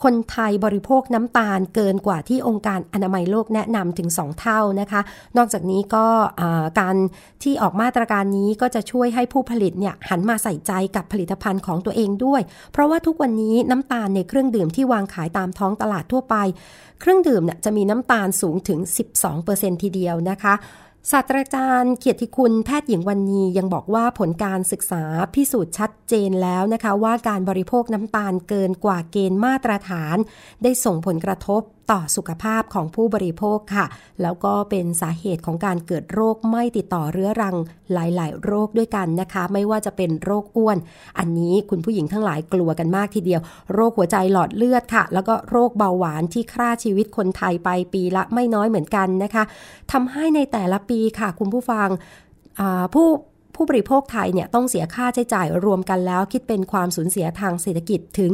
[0.04, 5.02] คนไทยบริโภคน้ำตาลเกินกว่าที่องค์การอนามัยโลกแนะนำถึง 2 เท่านะคะ
[5.38, 6.06] นอกจากนี้ก็
[6.80, 6.96] การ
[7.44, 16.36] ที่ออกมาตรการนี้ก็จะช่วยให้ผู้ผลิตเนี่ยหันมาใส่ใจกับผลิตภัณฑ์ของตัวเองด้วย เพราะว่าทุกวันนี้น้ำตาลในเครื่องดื่มที่วางขายตามท้องตลาดทั่วไป
[17.02, 18.80] เครื่องดื่มเนี่ยจะมีน้ำตาลสูงถึง
[19.32, 20.54] 12%ทีเดียวนะคะ
[21.12, 30.18] ศาสตราจารย์เกียรติคุณแพทย์หญิงวันนียังบอกว่าผลการศึกษาพิสูจน์ชัดเจนแล้วนะคะ ว่าการบริโภคน้ำตาลเกินกว่าเกณฑ์มาตรฐาน
[30.64, 33.86] ได้ส่งผลกระทบ ต่อสุขภาพของผู้บริโภคค่ะ
[34.22, 37.56] แล้วก็เป็นสาเหตุของการเกิดโรคไม่ติดต่อเรื้อรัง
[37.94, 40.78] หลาย ๆ โรคด้วยกันนะคะ ไม่ว่าจะเป็นโรคอ้วน
[41.18, 43.42] อันนี้คุณผู้หญิงทั้งหลายกลัวกันมากทีเดียว
[43.74, 49.44] โรคหัวใจหลอดเลือดค่ะ แล้วก็โรคเบาหวานที่ฆ่าชีวิตคนไทยไปปีละไม่น้อยเหมือนกันนะคะ
[49.92, 51.88] ทำให้ในแต่ละปีค่ะ คุณผู้ฟัง
[52.94, 53.08] ผู้
[53.56, 58.32] ผู้บริโภคไทยเนี่ยต้องเสียค่าใช้จ่ายรวมกันแล้ว คิดเป็นความสูญเสียทางเศรษฐกิจถึง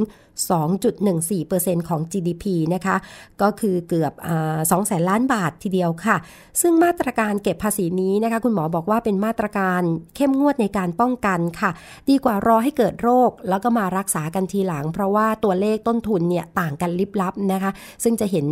[0.94, 2.96] 2.14%ของ GDP นะคะ
[3.42, 4.14] ก็คือเกือบ
[4.50, 6.18] 2แสนล้านบาททีเดียวค่ะ
[6.62, 9.82] ซึ่งมาตรการเก็บภาษีนี้นะคะ คุณหมอบอกว่าเป็นมาตรการ
[10.16, 11.72] เข้มงวดในการป้องกันค่ะ
[12.10, 17.72] ดีกว่ารอให้เกิดโรค แล้วก็มารักษากันทีหลัง เพราะว่าตัวเลขต้นทุนเนี่ยต่างกันลิบลับนะคะ
[18.04, 18.48] ซึ่งจะเห็น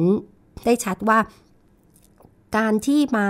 [0.66, 1.18] ได้ชัดว่า
[2.58, 3.26] การที่มา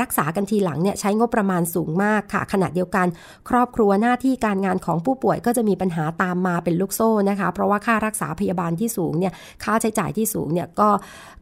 [0.00, 3.06] รักษากันทีหลังเนี่ยใช้งบประมาณสูงมากค่ะ ขณะเดียวกัน
[3.48, 9.32] ครอบครัวหน้าที่การงานของผู้ป่วยก็จะมีปัญหาตามมาเป็นลูกโซ่นะคะ เพราะว่าค่ารักษาพยาบาลที่สูงเนี่ย
[9.64, 10.88] ค่าใช้จ่ายที่สูงเนี่ยก็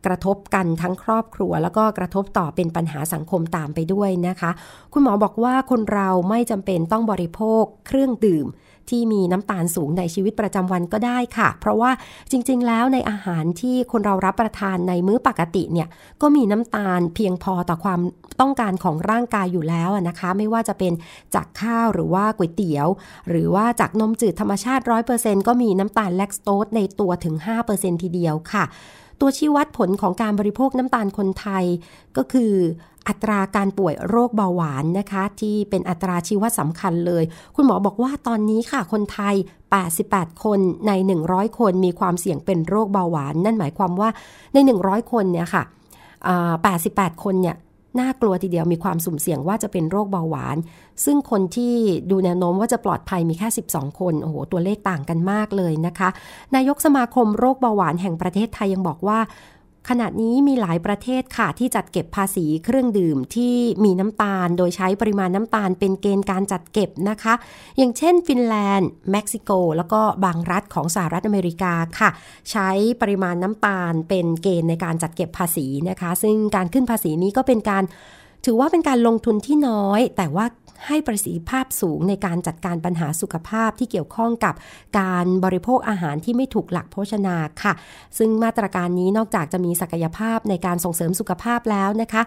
[0.06, 4.50] กระทบกันทั้งครอบครัว แล้วก็กระทบต่อเป็นปัญหาสังคมตามไปด้วยนะคะ
[4.92, 8.46] คุณหมอบอกว่าคนเราไม่จำเป็นต้องบริโภคเครื่องดื่ม
[8.90, 11.90] ที่มีน้ำตาลสูงในชีวิตประจำวันก็ได้ค่ะ เพราะว่า
[12.30, 15.88] จริงๆ แล้วในอาหารที่คนเรารับประทานในมื้อปกติเนี่ย
[16.22, 18.00] ก็มีน้ำตาลเพียงพอต่อความ
[18.40, 20.92] ต้องการของร่างกายอยู่แล้วนะคะ ไม่ว่าจะเป็น
[21.34, 22.86] จากข้าวหรือว่าก๋วยเตี๋ยว
[23.28, 27.34] หรือว่าจากนมจืดธรรมชาติ 100%ก็มีน้ำตาลแลคโตสในตัวถึง
[27.68, 28.64] 5%ทีเดียวค่ะ
[29.20, 31.64] ตัวชี้วัดผลของการบริโภคน้ำตาลคนไทย
[32.16, 32.52] ก็คือ
[33.08, 37.24] อัตราการป่วยโรคเบาหวานนะคะ ที่เป็นอัตราชีวัดสำคัญเลย
[37.56, 39.34] คุณหมอบอกว่าตอนนี้ค่ะคนไทย
[39.90, 40.92] 88 คนใน
[41.26, 44.08] 100 คนมีความเสี่ยงเป็นโรคเบาหวาน นั่นหมายความว่า
[44.52, 45.62] ใน 100 คนเนี่ยค่ะ
[46.62, 47.56] 88 คนเนี่ย
[48.00, 50.56] น่ากลัวทีเดียวมีความสุ่มเสี่ยงว่าจะเป็นโรคเบาหวาน
[51.04, 51.74] ซึ่งคนที่
[52.10, 56.08] ดูแนวโน้มว่าจะปลอดภัยมีแค่ 12 คน โอ้โห ตัวเลขต่างกันมากเลยนะคะ
[56.54, 59.18] นายกสมาคมโรคเบาหวานแห่งประเทศไทยยังบอกว่า
[59.88, 67.34] ขณะนี้มีหลายประเทศค่ะที่จัดเก็บภาษีเครื่องดื่มที่มีน้ำตาล โดยใช้ปริมาณน้ำตาลเป็นเกณฑ์การจัดเก็บนะคะ
[67.78, 72.10] อย่างเช่น ฟินแลนด์ เม็กซิโก แล้วก็บางรัฐของสหรัฐอเมริกาค่ะ
[72.50, 72.68] ใช้
[73.00, 77.84] ปริมาณน้ำตาลเป็นเกณฑ์ในการจัดเก็บภาษีนะคะ ซึ่งการขึ้นภาษีนี้ก็เป็นการ
[78.44, 80.46] ถือว่าเป็นการลงทุนที่น้อย แต่ว่า
[80.86, 84.54] ให้ประสิทธิภาพสูงในการจัดการปัญหาสุขภาพที่เกี่ยวข้องกับ
[85.00, 87.72] การบริโภคอาหารที่ไม่ถูกหลักโภชนาค่ะ
[88.18, 92.24] ซึ่งมาตรการนี้นอกจากจะมีศักยภาพในการส่งเสริมสุขภาพแล้วนะคะ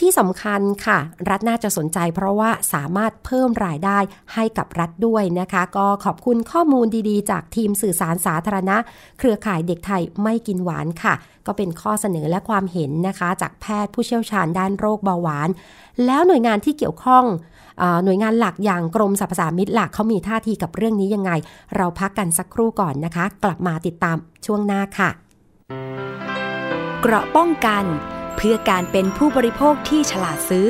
[0.00, 3.98] ที่สำคัญค่ะ รัฐน่าจะสนใจเพราะว่าสามารถเพิ่มรายได้
[4.34, 8.76] ให้กับรัฐด้วยนะคะ ก็ขอบคุณข้อมูลดีๆ จากทีมสื่อสารสาธารณะ
[9.18, 11.14] เครือข่ายเด็กไทยไม่กินหวานค่ะ
[11.46, 15.48] ก็เป็นข้อเสนอและความเห็นนะคะ จากแพทย์ผู้เชี่ยวชาญด้านโรคเบาหวาน
[16.06, 17.24] แล้วหน่วยงานที่เกี่ยวข้อง
[18.04, 21.30] หน่วยงานหลักอย่างกรมสรรพสามิตหลักเขามีท่าทีกับเรื่องนี้ยังไง
[21.76, 24.16] เราพักกันสักครู่ก่อนนะคะ กลับมาติดตาม
[24.46, 25.10] ช่วงหน้าค่ะ
[27.00, 27.84] เกราะป้องกัน
[28.36, 30.68] เพื่อการเป็นผู้บริโภคที่ฉลาดซื้อ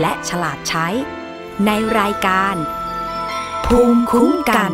[0.00, 0.86] และฉลาดใช้
[1.66, 2.54] ในรายการ
[3.66, 4.72] ภูมิคุ้มกัน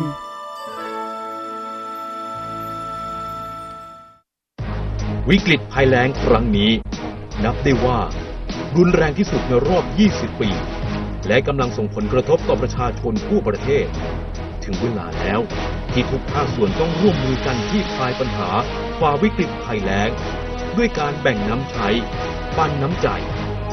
[5.29, 6.71] วิกฤตภัยแล้งครั้งนี้
[7.43, 7.99] นับได้ว่า
[8.77, 10.49] รุนแรงที่สุดในรอบ 20 ปี
[11.31, 13.85] และกำลังส่งผลกระทบต่อประชาชนทั่วประเทศ
[14.63, 15.39] ถึงเวลาแล้ว
[15.91, 18.49] ที่ทุกภาคส่วนต้องร่วมมือกันที่คลายปัญหา
[18.99, 20.09] ฝ่าวิกฤตภัยแล้ง
[20.77, 21.87] ด้วยการแบ่งน้ำใช้
[22.57, 23.07] ปันน้ำใจ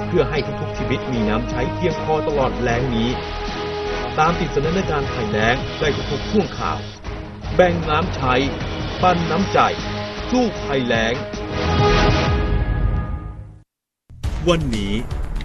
[0.06, 3.10] เพื่อให้ทุกๆชีวิตมีน้ำใช้เพียงพอตลอดแล้งนี้
[4.18, 6.78] ตามติดสถานการณ์ภัยแล้งได้ทุกๆช่วงข่าว
[7.54, 8.34] แบ่งน้ำใช้
[9.02, 9.58] ปันน้ำใจ
[10.30, 11.14] สู้ภัยแล้ง
[14.48, 14.94] วันนี้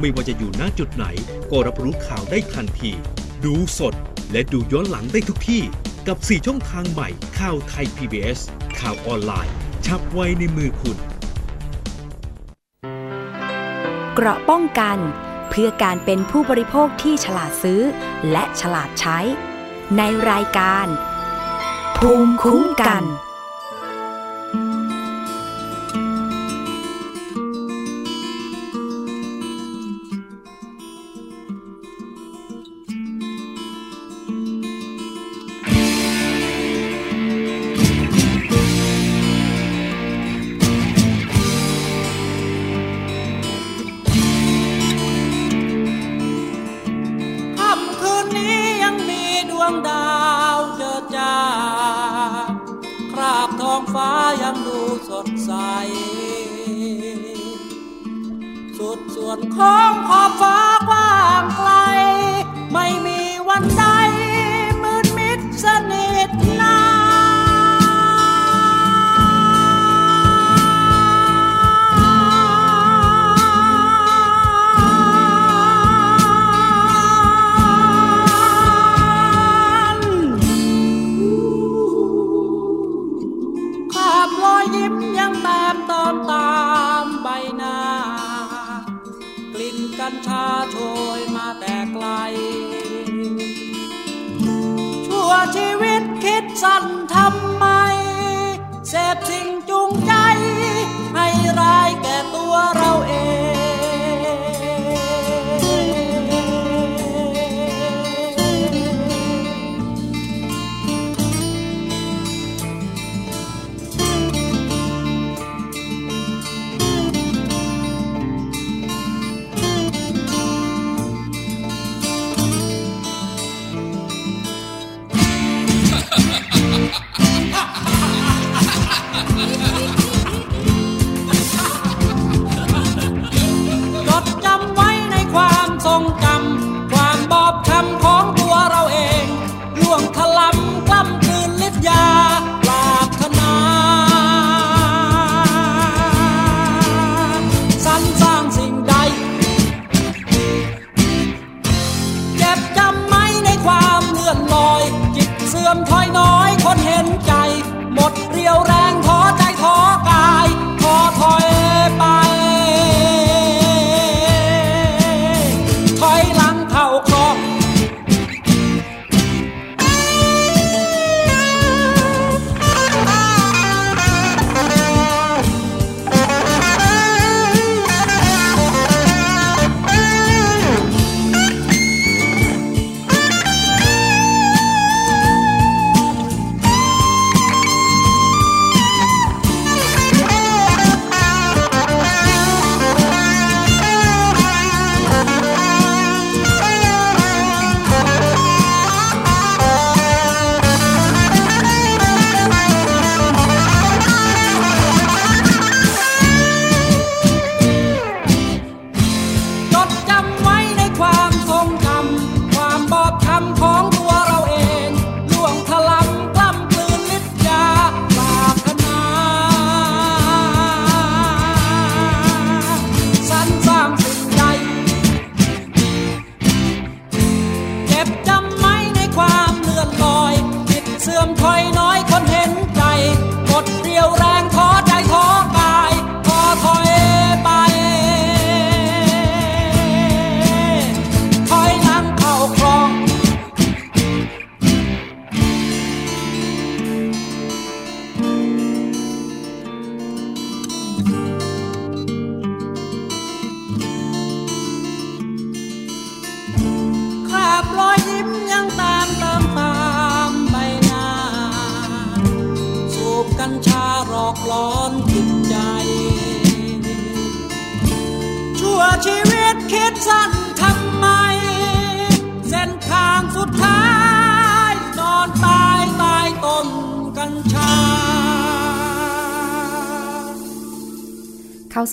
[0.00, 1.06] ไม่ว่าจะอยู่ณจุดไหน
[1.50, 2.90] ก็รับรู้ข่าวได้ทันที
[3.44, 3.94] ดูสด
[4.32, 5.62] และดูย้อนหลังได้ทุกที่
[6.06, 8.40] กับ 4 ช่องทางใหม่ข่าวไทย PBS
[8.80, 9.52] ข่าวออนไลน์
[9.86, 10.96] ชับไว้ในมือคุณ
[14.14, 14.98] เกราะป้องกัน
[15.50, 17.80] เพื่อการเป็นผู้บริโภคที่ฉลาดซื้อ
[18.30, 19.18] และฉลาดใช้
[19.96, 20.86] ในรายการ
[21.96, 23.04] ภูมิคุ้มกัน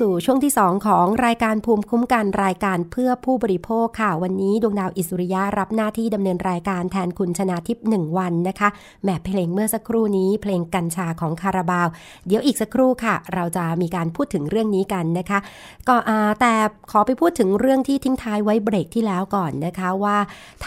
[0.02, 8.70] สู่ช่วงที่ 2 ของรายการภูมิคุ้มกันรายการเพื่อผู้บริโภคค่ะ วันนี้ดวงดาวอิสุริยะรับหน้าที่ดำเนินรายการแทนคุณชนาทิพย์หนึ่งวันนะคะ
[9.04, 11.88] แหมเพลงเมื่อสักครู่นี้เพลงกัญชาของคาราบาว
[12.28, 15.40] เดี๋ยวอีกสักครู่ค่ะ เราจะมีการพูดถึงเรื่องนี้กันนะคะ
[15.88, 15.96] ก็
[16.40, 16.54] แต่
[16.92, 20.18] ขอไปพูดถึงเรื่องที่ทิ้งท้ายไว้เบรกที่แล้วก่อนนะคะว่า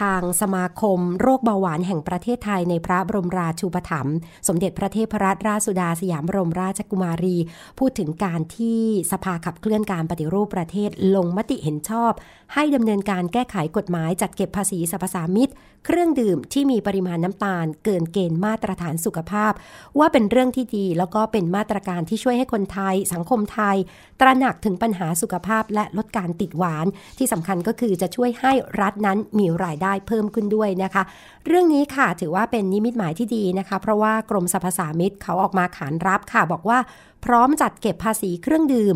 [0.01, 4.15] ทางสมาคมโรคเบาหวานแห่งประเทศไทยในพระบรมราชูปถัมภ์
[4.49, 7.37] สมเด็จพระเทพรัตนราชสุดาสยามบรมราชกุมารี
[7.79, 8.81] พูดถึงการที่
[9.13, 12.13] สภาขับเคลื่อนการปฏิรูปประเทศลงมติเห็นชอบ
[12.55, 15.51] ให้ดำเนินการแก้ไขกฎหมายจัดเก็บภาษีสรรพสามิต
[15.87, 19.53] เครื่องดื่มที่มีปริมาณน้ำตาล เกินเกณฑ์มาตรฐานสุขภาพ
[19.99, 23.77] ว่าเป็นเรื่องที่ดี แล้วก็เป็นมาตรการที่ช่วยให้คนไทย สังคมไทย
[24.21, 26.87] ตระหนักถึงปัญหาสุขภาพ และลดการติดหวาน
[27.19, 31.03] ที่สำคัญก็คือจะช่วยให้รัฐนั้นมีรายได้เพิ่มขึ้นด้วยนะคะ
[31.47, 36.79] เรื่องนี้ค่ะถือว่าเป็นนิมิตหมายที่ดีนะคะ เพราะว่ากรมสรรพสามิตเขาออกมาขานรับค่ะ บอกว่า
[37.25, 38.95] พร้อมจัดเก็บภาษีเครื่องดื่ม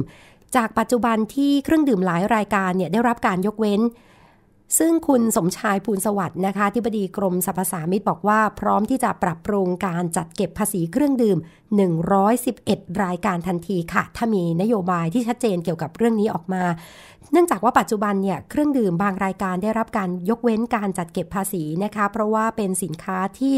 [0.57, 3.81] จากปัจจุบันที่เครื่องดื่มหลายรายการเนี่ยได้รับการยกเว้น
[4.79, 11.39] ซึ่งคุณสมชายภูลสวัสดิ์นะคะที่บดีกรมสรรพสามิตบอกว่า พร้อมที่จะปรับปรุงการจัดเก็บภาษีเครื่องดื่ม
[12.19, 16.65] 111 รายการทันทีค่ะ ถ้ามีนโยบายที่ชัดเจนเกี่ยวกับเรื่องนี้ออกมา
[17.33, 23.55] เนื่องจากว่าปัจจุบันเนี่ยเครื่องดื่มบางรายการได้รับการยกเว้นการจัดเก็บภาษีนะคะ เพราะว่าเป็นสินค้าที่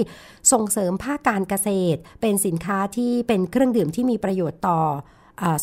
[0.53, 4.81] ส่งเสริมภาคการเกษตร เป็นสินค้าที่เป็นเครื่องดื่มที่มีประโยชน์ต่อ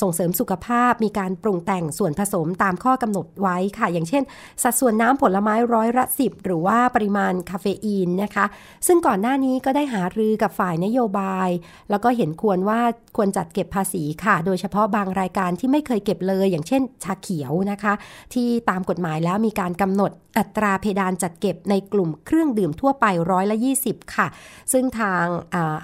[0.01, 4.23] ส่งเสริมสุขภาพ มีการปรุงแต่งส่วนผสมตามข้อกำหนดไว้ค่ะ อย่างเช่น
[4.63, 8.45] สัดส่วนน้ำผลไม้ร้อยละสิบหรือว่าปริมาณคาเฟอีนนะคะ
[8.87, 11.49] ซึ่งก่อนหน้านี้ก็ได้หารือกับฝ่ายนโยบาย
[11.89, 12.81] แล้วก็เห็นควรว่า
[13.17, 17.93] ควรจัดเก็บภาษีค่ะ โดยเฉพาะบางรายการที่ไม่เคยเก็บเลย อย่างเช่น ชาเขียวนะคะ
[18.33, 24.27] ที่ตามกฎหมายแล้วมีการกำหนดอัตราเพดานจัดเก็บในกลุ่มเครื่องดื่มทั่วไปร้อยละ20 ค่ะ
[24.71, 25.23] ซึ่งทาง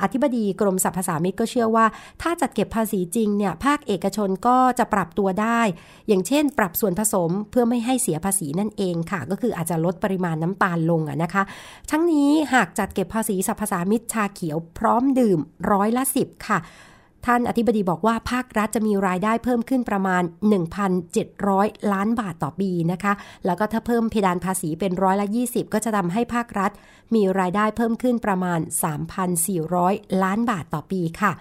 [0.01, 1.85] อธิบดีกรมสรรพสามิตก็เชื่อว่า
[2.21, 5.61] ถ้าจัดเก็บภาษีจริงเนี่ยภาคเอกชนก็จะปรับตัวได้
[6.07, 11.43] อย่างเช่น ปรับส่วนผสมเพื่อไม่ให้เสียภาษีนั่นเองค่ะ ก็คืออาจจะลดปริมาณน้ำตาลลงนะคะ
[11.91, 15.39] ทั้งนี้หากจัดเก็บภาษีสรรพสามิตชาเขียวพร้อมดื่ม
[15.71, 16.59] ร้อยละ10ค่ะ
[17.27, 20.23] ท่านอธิบดีบอกว่าภาครัฐจะมีรายได้เพิ่มขึ้นประมาณ
[21.07, 23.13] 1,700 ล้านบาทต่อปีนะคะ
[23.45, 26.71] แล้วก็ถ้าเพิ่มเพดานภาษีเป็นร้อยละ 20 ก็จะทำให้ภาครัฐ
[27.15, 28.59] มีรายได้เพิ่มขึ้นประมาณ
[29.41, 31.31] 3,400 ล้านบาทต่อปีค่ะ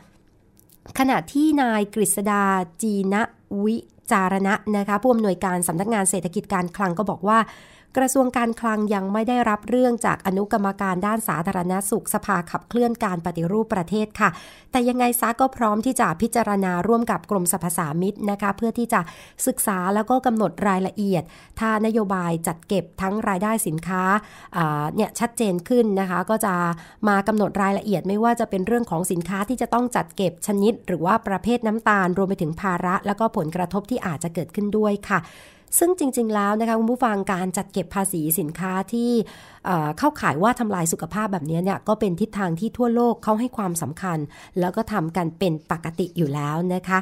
[0.98, 2.44] ขณะที่นายกฤษดา
[2.82, 3.22] จีนะ
[3.64, 3.76] วิ
[4.12, 7.38] จารณะนะคะผู้อำนวยการสำนักงานเศรษฐกิจการคลังก็บอกว่า
[7.96, 14.30] กระทรวงการคลังยังไม่ได้รับเรื่องจากอนุกรรมการด้านสาธารณสุขสภาขับเคลื่อนการปฏิรูปประเทศค่ะ
[14.72, 19.00] แต่ยังไงซะก็พร้อมที่จะพิจารณาร่วมกับกรมสรรพสามิตนะคะ เพื่อที่จะ
[19.46, 21.22] ศึกษาแล้วก็กำหนดรายละเอียด
[21.60, 24.02] ถ้านโยบายจัดเก็บทั้งรายได้สินค้า
[24.96, 26.54] เนี่ยชัดเจนขึ้นนะคะ ก็จะ
[27.08, 35.20] มากำหนดรายละเอียดไม่ว่าจะเป็นเรื่องของสินค้าที่จะต้องจัดเก็บชนิด หรือว่าประเภทน้ำตาลรวมไปถึงภาระ แล้วก็ผลกระทบที่อาจจะเกิดขึ้นด้วยค่ะ
[35.78, 39.10] ซึ่งจริง ๆ แล้วนะคะคุณผู้ฟังการจัดเก็บภาษีสินค้าที่
[39.98, 44.18] เข้าขายว่าทำลายสุขภาพแบบนี้เนี่ยก็เป็นทิศทางที่ทั่วโลกเขาให้ความสำคัญ
[44.60, 47.00] แล้วก็ทำกันเป็นปกติอยู่แล้วนะคะ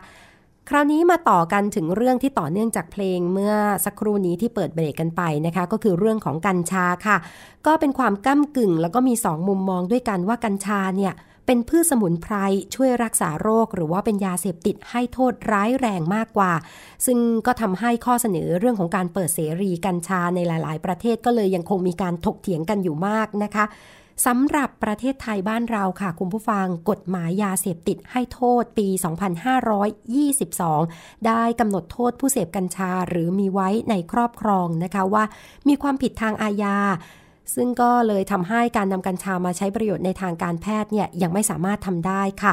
[0.68, 3.54] คราวนี้มาต่อกันถึงเรื่องที่ต่อเนื่องจากเพลงเมื่อ
[3.84, 7.16] สักครู่นี้ที่เปิดเบรกกันไปนะคะ ก็คือเรื่องของกัญชาค่ะ
[7.66, 11.12] ก็เป็นความก้ากึ่ง แล้วก็มี 2 มุมมองด้วยกันว่ากัญชาเนี่ย
[11.52, 12.34] เป็นพืชสมุนไพร
[12.74, 16.52] ช่วยรักษาโรค หรือว่าเป็นยาเสพติดให้โทษร้ายแรงมากกว่า
[17.06, 23.64] ซึ่งก็ทำให้ข้อเสนอเรื่องของการเปิดเสรีกัญชาในหลาย ๆ ประเทศก็เลยยังคงมีการถกเถียงกันอยู่มากนะคะ
[24.26, 28.88] สำหรับประเทศไทยบ้านเราค่ะ คุณผู้ฟังกฎหมายยาเสพติดให้โทษปี
[30.46, 35.24] 2522 ได้กำหนดโทษผู้เสพกัญชาหรือมีไว้ในครอบครองนะคะว่า
[35.68, 36.76] มีความผิดทางอาญา
[37.54, 42.52] ซึ่งก็เลยทำให้การนำกัญชามาใช้ประโยชน์ในทางการแพทย์เนี่ยยังไม่สามารถทำได้ค่ะ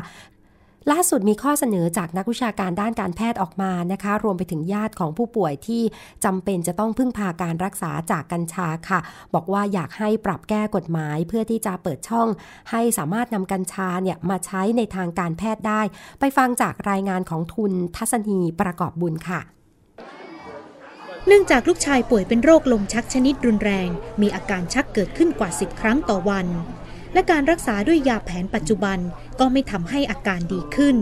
[0.92, 5.84] ล่าสุดมีข้อเสนอจากนักวิชาการด้านการแพทย์ออกมานะคะ รวมไปถึงญาติของผู้ป่วยที่
[6.26, 9.00] จำเป็นจะต้องพึ่งพาการรักษาจากกัญชาค่ะ
[9.34, 12.28] บอกว่าอยากให้ปรับแก้กฎหมาย เพื่อที่จะเปิดช่อง
[12.72, 15.82] ให้สามารถนำกัญชาเนี่ยมาใช้ในทางการแพทย์ได้
[16.20, 19.42] ไปฟังจากรายงานของทุนทัศนีประกอบบุญค่ะ
[21.30, 23.90] เนื่องจากลูกชายป่วยเป็นโรคลมชักชนิดรุนแรง
[24.22, 26.48] มีอาการชักเกิดขึ้นกว่า 10 ครั้งต่อวัน
[27.14, 29.00] และการรักษาด้วยยาแผนปัจจุบัน
[29.40, 30.98] ก็ไม่ทำให้อาการดีขึ้น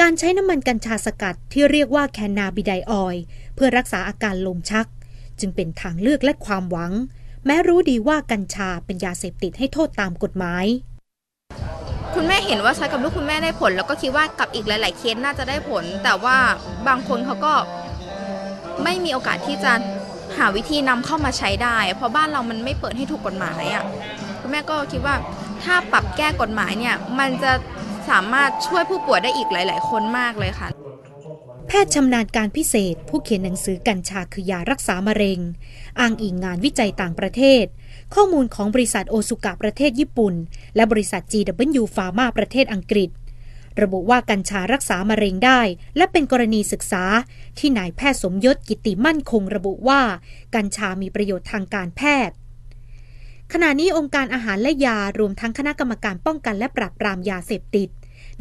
[0.00, 3.16] การใช้น้ำมันกัญชาสกัดที่เรียกว่าแคนนาบิไดออย
[3.54, 4.86] เพื่อรักษาอาการลมชัก
[5.40, 6.92] จึงเป็นทางเลือกและความหวัง
[7.46, 10.66] แม้รู้ดีว่ากัญชาเป็นยาเสพติดให้โทษตามกฎหมาย
[12.14, 16.36] คุณแม่เห็นว่าใช้กับลูกคุณแม่ได้ผล แล้วก็คิดว่ากับอีกหลาย ๆ เคสน่าจะได้ผล แต่ว่า
[16.88, 17.54] บางคนเขาก็
[18.84, 19.72] ไม่มีโอกาสที่จะ
[20.36, 23.84] หาวิธีนำเข้ามาใช้ได้ เพราะบ้านเรามันไม่เปิดให้ถูกกฎหมายอะ่ะ
[24.40, 25.14] คุณแม่ก็คิดว่า
[25.64, 27.52] ถ้าปรับแก้กฎหมายเนี่ยมันจะ
[28.10, 30.68] สามารถช่วยผู้ป่วยได้อีกหลาย ๆ คนมากเลยค่ะ
[31.68, 35.40] แพทย์ชำนาญการพิเศษ ผู้เขียนหนังสือกัญชาคือยารักษามะเร็ง
[36.00, 37.64] อ้างอิงงานวิจัยต่างประเทศ
[38.14, 40.34] ข้อมูลของบริษัทโอซุกะประเทศญี่ปุ่น
[40.76, 43.10] และบริษัท GW Pharma ประเทศอังกฤษ
[43.82, 45.60] ระบุว่ากัญชารักษามะเร็งได้
[45.96, 47.04] และเป็นกรณีศึกษา
[47.58, 50.00] ที่นายแพทย์สมยศกิติมั่นคงระบุว่า
[50.54, 52.36] กัญชามีประโยชน์ทางการแพทย์
[53.52, 57.88] ขณะนี้องค์การอาหารและยารวมทั้งคณะกรรมการป้องกันและปราบปรามยาเสพติด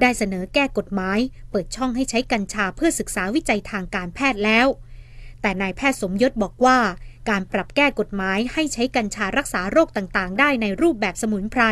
[0.01, 1.19] ได้เสนอแก้กฎหมาย
[1.51, 4.67] เปิดช่องให้ใช้กัญชาเพื่อศึกษาวิจัยทางการแพทย์แล้ว
[5.41, 6.77] แต่นายแพทย์สมยศบอกว่า
[7.29, 11.63] การปรับแก้กฎหมายให้ใช้กัญชารักษาโรคต่างๆ ได้ในรูปแบบสมุนไพร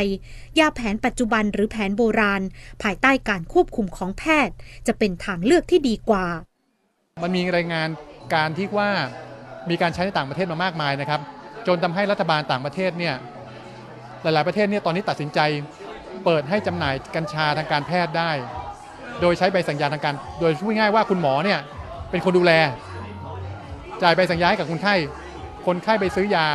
[0.60, 2.42] ยาแผนปัจจุบันหรือแผนโบราณ
[2.84, 4.56] ภายใต้การควบคุมของแพทย์
[4.88, 6.26] จะเป็นทางเลือกที่ดีกว่า
[7.24, 7.90] มันมีรายงาน
[8.36, 8.90] การที่ว่า
[9.70, 11.22] มีการใช้ในต่างประเทศมามากมายนะครับ
[11.68, 13.16] จนทำให้รัฐบาลต่างประเทศเนี่ย
[14.22, 15.40] หลาย ๆ ประเทศเนี่ยตอนนี้ตัดสินใจ
[16.26, 18.32] เปิดให้จำหน่ายกัญชาทางการแพทย์ได้
[19.22, 21.60] โดยใช้ใบสั่งยาทางการ โดยพูดง่ายว่าคุณหมอเนี่ย
[22.12, 22.54] เป็นคนดูแล
[24.02, 24.96] จ่ายใบสั่งยาให้กับคนไข้
[25.68, 26.48] คนไข้ไปซื้อยา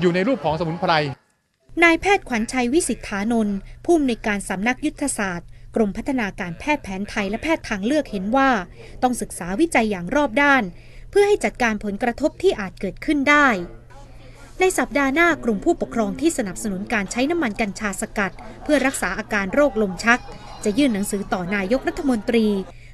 [0.00, 0.92] อยู่ในรูปของสมุนไพร
[1.82, 8.50] นายแพทย์ขวัญชัยวิสิทธานนท์ผู้อำนวยการสำนักยุทธศาสตร์ กรมพัฒนาการแพทย์แผนไทยและแพทย์ทางเลือกเห็นว่า
[9.02, 10.62] ต้องศึกษาวิจัยอย่างรอบด้าน
[11.10, 13.48] เพื่อให้จัดการผลกระทบที่อาจเกิดขึ้นได้
[14.60, 20.20] ในสัปดาห์หน้ากลุ่มผู้ปกครองที่สนับสนุนการใช้น้ำมันกัญชาสกัด เพื่อรักษาอาการโรคลมชัก
[20.64, 22.46] จะยื่นหนังสือต่อนายกรัฐมนตรี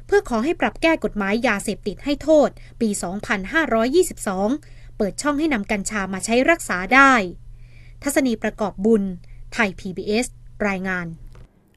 [0.09, 2.49] เพื่อขอให้ปรับแก้กฎหมายยาเสพติดให้โทษ
[2.81, 2.89] ปี
[3.75, 7.13] 2522 เปิดช่องให้นำกัญชามาใช้รักษาได้
[8.03, 9.03] ทัศนีประกอบบุญ
[9.53, 10.27] ไทย PBS
[10.69, 11.07] รายงาน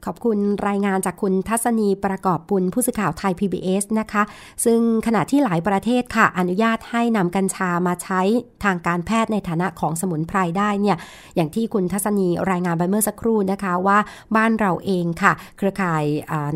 [0.06, 0.38] ขอบคุณ
[0.68, 4.22] รายงานจากคุณทัศนีประกอบบุญผู้สื่อข่าวไทย PBS นะคะ
[4.64, 8.20] ซึ่งขณะที่หลายประเทศค่ะ อนุญาตให้นำกัญชามาใช้
[8.64, 10.96] ทางการแพทย์ในฐานะของสมุนไพรได้เนี่ย
[11.36, 13.98] อย่างที่คุณทัศนีรายงานไปเมื่อสักครู่นะคะว่า
[14.36, 16.04] บ้านเราเองค่ะ เครือข่าย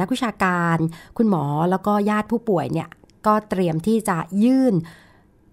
[0.00, 0.76] นักวิชาการ
[1.16, 2.88] คุณหมอแล้วก็ญาติผู้ป่วยเนี่ย
[3.26, 4.74] ก็เตรียมที่จะยื่น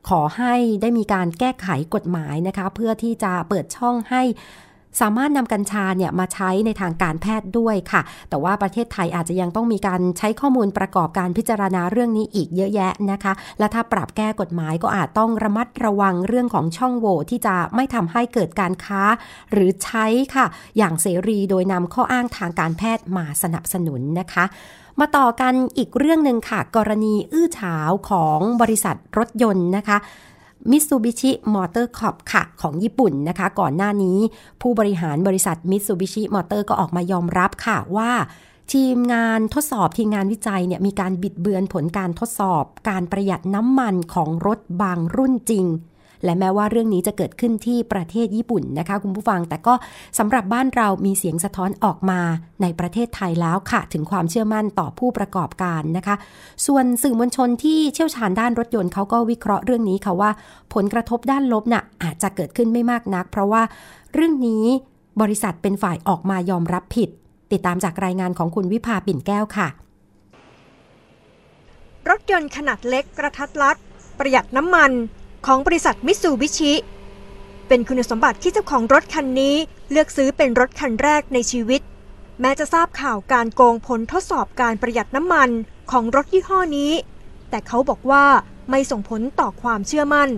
[0.10, 4.24] ขอให้ได้มีการแก้ไขกฎหมายนะคะ เพื่อที่จะเปิดช่องให้
[5.02, 19.02] สามารถนำกัญชาเนี่ยมาใช้ในทางการแพทย์ด้วยค่ะ แต่ว่าประเทศไทยอาจจะยังต้องมีการใช้ข้อมูลประกอบการพิจารณาเรื่องนี้อีกเยอะแยะนะคะ และถ้าปรับแก้กฎหมายก็อาจต้องระมัดระวังเรื่องของช่องโหว่ที่จะไม่ทำให้เกิดการค้า
[19.52, 20.46] หรือใช้ค่ะ
[20.78, 24.46] อย่างเสรีโดยนำข้ออ้างทางการแพทย์มาสนับสนุนนะคะ
[25.00, 29.98] มาต่อกันอีกเรื่องหนึ่งค่ะ กรณีอื้อฉาวของบริษัทรถยนต์นะคะ
[30.72, 34.18] มิตซูบิชิมอเตอร์คอร์ปค่ะของญี่ปุ่นนะคะ ก่อนหน้านี้
[34.62, 38.12] ผู้บริหารบริษัทมิตซูบิชิมอเตอร์ก็ออกมายอมรับค่ะว่า
[38.74, 45.66] ทีมงานทดสอบทีมงานวิจัยเนี่ยมีการบิดเบือนผลการทดสอบ การประหยัดน้ำมันของรถบางรุ่นจริง
[46.24, 49.74] และแม้ว่าเรื่องนี้จะเกิดขึ้นที่ประเทศญี่ปุ่นนะคะคุณผู้ฟัง แต่ก็
[50.18, 52.20] สำหรับบ้านเรามีเสียงสะท้อนออกมา
[52.62, 56.16] ในประเทศไทยแล้วค่ะ ถึงความเชื่อมั่นต่อผู้ประกอบการนะคะ
[56.68, 60.32] ส่วนสื่อมวลชนที่เชี่ยวชาญด้านรถยนต์เขาก็วิเคราะห์เรื่องนี้ค่ะว่า
[60.74, 63.62] ผลกระทบด้านลบน่ะอาจจะเกิดขึ้นไม่มากนัก เพราะว่า
[64.14, 64.64] เรื่องนี้
[65.22, 67.10] บริษัทเป็นฝ่ายออกมายอมรับผิด
[67.52, 69.68] ติดตามจากรายงานของคุณวิภาปิ่นแก้วค่ะ
[72.10, 73.78] รถยนต์ขนาดเล็กกระทัดรัด
[74.20, 74.92] ประหยัดน้ำมัน
[75.46, 76.74] ของบริษัทมิตซูบิชิ
[77.68, 79.56] เป็นคุณสมบัติที่เจ้าของรถคันนี้
[79.92, 81.82] เลือกซื้อเป็นรถคันแรกในชีวิต
[82.42, 85.50] แม้จะทราบข่าวการโกงผลทดสอบการประหยัดน้ำมัน
[85.92, 86.92] ของรถยี่ห้อนี้
[87.50, 88.24] แต่เขาบอกว่า
[88.70, 90.30] ไม่ส่งผลต่อความเชื่อมั่น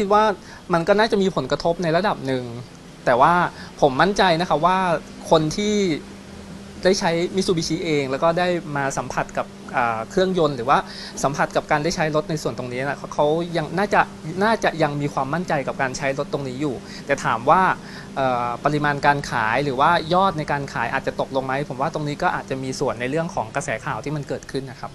[0.00, 0.24] คิดว่า
[0.72, 2.44] มันก็น่าจะมีผลกระทบในระดับหนึ่ง
[3.04, 3.34] แต่ว่า
[3.80, 4.78] ผมมั่นใจนะคะว่า
[5.30, 5.74] คนที่
[6.84, 9.46] ได้ใช้มิซูบิชิเอง แล้วก็ได้มาสัมผัสกับ
[10.10, 10.78] เครื่องยนต์หรือว่า
[11.22, 14.00] สัมผัสกับการได้ใช้รถในส่วนตรงนี้นะเขายังน่าจะ
[14.44, 16.74] น่าจะยังมีความมั่นใจกับการใช้รถตรงนี้อยู่
[17.06, 17.62] แต่ถามว่า
[18.64, 24.92] ปริมาณการขายหรือว่ายอดในการขายอาจจะตกลงไหมผมว่าตรงนี้ก็อาจจะมีส่วนในเรื่องของกระแสข่าวที่มันเกิดขึ้นนะครับ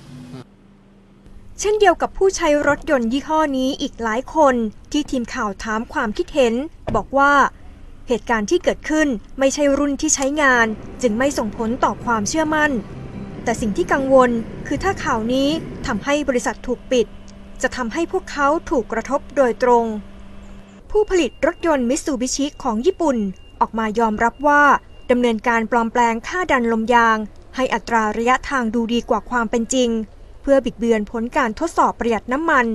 [1.60, 4.56] เช่นเดียวกับผู้ใช้รถยนต์ยี่ห้อนี้อีกหลายคน
[4.92, 6.54] ที่ทีมข่าวถามความคิดเห็น
[6.96, 7.34] บอกว่า
[8.08, 9.08] เหตุการณ์ที่เกิดขึ้น
[9.40, 10.66] ไม่ใช่รุ่นที่ใช้งาน
[11.02, 12.72] จึงไม่ส่งผลต่อความเชื่อมั่น
[13.50, 14.32] แต่สิ่งที่กังวล
[14.68, 15.50] คือถ้าข่าวนี้
[15.88, 17.08] ทำให้บริษัทถูกปิด
[17.62, 19.86] จะทำให้พวกเขาถูกกระทบโดยตรง
[20.92, 23.18] ผู้ผลิตรถยนต์มิตซูบิชิของญี่ปุ่น
[23.60, 24.64] ออกมายอมรับว่า
[25.12, 27.18] ดำเนินการปลอมแปลงค่าดันลมยาง
[27.56, 29.90] ให้อัตราระยะทางดูดีกว่าความเป็นจริง
[30.42, 32.66] เพื่อบิดเบือนผลการทดสอบประหยัดน้ำมัน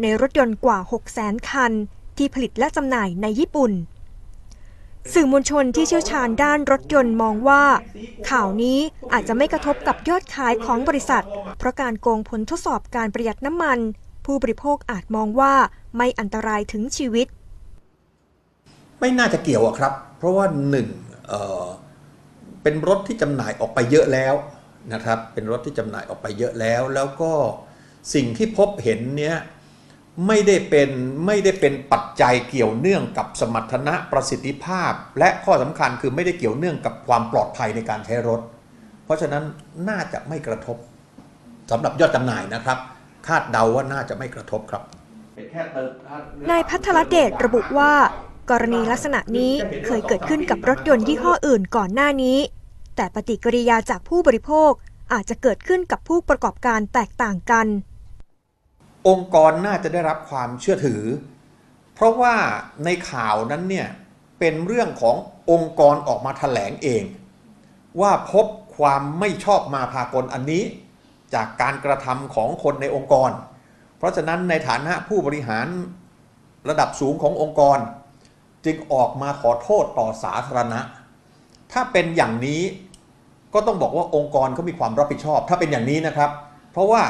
[0.00, 1.72] ในรถยนต์กว่า 6 0 0 0 0 0 คัน
[2.16, 3.72] ที่ผลิตและจำหน่ายในญี่ปุ่น
[5.12, 7.64] สื่อมวลชนที่เชี่ยวชาญด้านรถยนต์มองว่า
[8.30, 8.78] ข่าวนี้
[9.12, 11.24] อาจจะไม่กระทบกับยอดขายของบริษัท
[11.58, 13.78] เพราะการโกงผลทดสอบการประหยัดน้ำมัน
[14.24, 15.54] ผู้บริโภคอาจมองว่า
[15.96, 17.26] ไม่อันตรายถึงชีวิต
[19.00, 20.88] ไม่น่าจะเกี่ยวครับ เพราะว่าหนึ่ง
[21.28, 24.34] เเป็นรถที่จำหน่ายออกไปเยอะแล้ว
[24.92, 27.32] นะครับ เป็นรถที่จำหน่ายออกไปเยอะแล้ว แล้วก็
[28.14, 29.36] สิ่งที่พบเห็นเนี้ย
[30.26, 30.90] ไม่ได้เป็น
[31.26, 38.40] ไม่ได้เป็นปัจจัยเกี่ยวเนื่องกับสมรรถนะประสิทธิภาพ และข้อสำคัญคือไม่ได้เกี่ยวเนื่องกับความปลอดภัยในการใช้รถ
[39.04, 39.44] เพราะฉะนั้น
[39.88, 40.76] น่าจะไม่กระทบ
[41.70, 42.78] สำหรับยอดจำหน่ายนะครับ
[43.26, 44.82] คาดเดาว่าน่าจะไม่กระทบครับ
[46.50, 47.92] นายพัทรเดชระบุว่า
[48.50, 49.52] กรณีลักษณะนี้
[49.86, 52.38] เคยเกิดขึ้นกับรถยนต์ยี่ห้ออื่นก่อนหน้านี้
[52.96, 54.70] แต่ปฏิกิริยาจากผู้บริโภค
[55.12, 57.66] อาจจะเกิดขึ้นกับผู้ประกอบการแตกต่างกัน
[59.08, 61.02] องค์กรน่าจะได้รับความเชื่อถือ
[61.94, 62.34] เพราะว่า
[62.84, 63.88] ในข่าวนั้นเนี่ย
[64.38, 65.16] เป็นเรื่องของ
[65.50, 67.04] องค์กรออกมาถแถลงเอง
[68.00, 68.46] ว่าพบ
[68.76, 70.62] ความไม่ชอบมาพากลอันนี้
[71.34, 73.30] จากการกระทำของคนในองค์กร
[73.98, 75.66] เพราะฉะนั้นในฐานะผู้บริหาร
[76.68, 77.78] ระดับสูงขององค์กร
[78.64, 80.80] จึงออกมาขอโทษต่อสาธารณะ
[81.72, 82.62] ถ้าเป็นอย่างนี้
[83.54, 86.30] ก็ต้องบอกว่าองค์กรเขามีความรับผิดชอบ ถ้าเป็นอย่างนี้นะครับ
[86.72, 87.02] เพราะว่า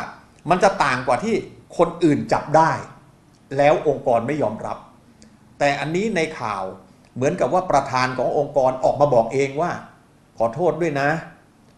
[0.50, 1.34] มันจะต่างกว่าที่
[1.76, 2.72] คนอื่นจับได้
[3.56, 4.78] แล้วองค์กรไม่ยอมรับ
[5.58, 6.64] แต่อันนี้ในข่าว
[7.14, 9.70] เหมือนกับว่าประธานขององค์กรออกมาบอกเองว่า
[10.38, 11.08] ขอโทษด้วยนะ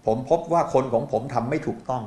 [0.06, 2.02] ผมพบว่าคนของผมทำไม่ถูกต้อง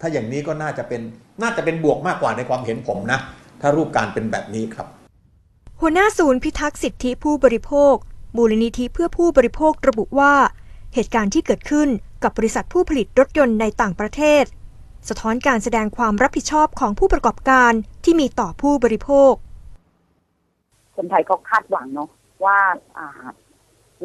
[0.00, 1.00] ถ้าอย่างนี้ก็น่าจะเป็น
[1.42, 3.18] น่าจะเป็นบวกมากกว่าในความเห็นผมนะ
[3.60, 4.86] ถ้ารูปการเป็นแบบนี้ครับ
[5.80, 7.94] หัวหน้าศูนย์พิทักษ์สิทธิผู้บริโภค
[8.36, 10.34] มูลนิธิเพื่อผู้บริโภคระบุว่า
[10.94, 11.88] เหตุการณ์ที่เกิดขึ้น
[12.22, 14.44] กับบริษัทผู้ผลิตรถยนต์ในต่างประเทศ
[15.08, 17.72] สะท้อนการแสดงความรับผิดชอบของผู้ประกอบการ
[18.04, 19.32] ที่มีต่อผู้บริโภค
[20.96, 22.08] คนไทยก็คาดหวังเนาะ
[22.44, 22.58] ว่า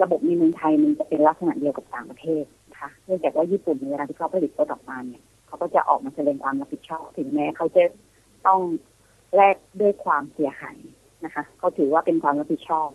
[0.02, 7.84] ระบบในเมืองไทยมันจะเป็นลักษณะเดียวกับต่างประเทศนะคะเนื่องจากว่าญี่ปุ่นในเวลาที่เขาผลิตรถออกมาเนี่ยเขาก็จะออกมาแสดงความรับผิดชอบถึงแม้เขาจะ
[8.48, 8.62] ต้อง
[9.36, 10.80] แลกด้วยความเสียหาย
[11.26, 12.90] นะคะเขาถือว่าเป็นความรับผิดชอบ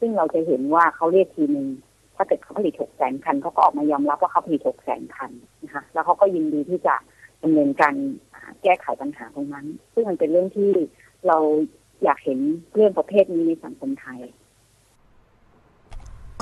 [0.00, 1.68] ซึ่งเราจะเห็นว่าเขาเรียกทีหนึ่ง
[2.16, 5.30] ถ้าเกิดเขาผลิตหกแสนคันเขาก็ออกมายอมรับว่าเขาผลิตหกแสนคัน
[5.64, 6.94] นะคะแล้วเขาก็ยินดีที่จะ
[7.44, 7.94] ดำเนินการ
[8.62, 10.70] แก้ไขปัญหาตรงนั้น ซึ่งมันเป็นเรื่องที่
[11.26, 11.38] เรา
[12.04, 12.38] อยากเห็น
[12.74, 14.20] เรื่องประเภทนี้ในสังคมไทย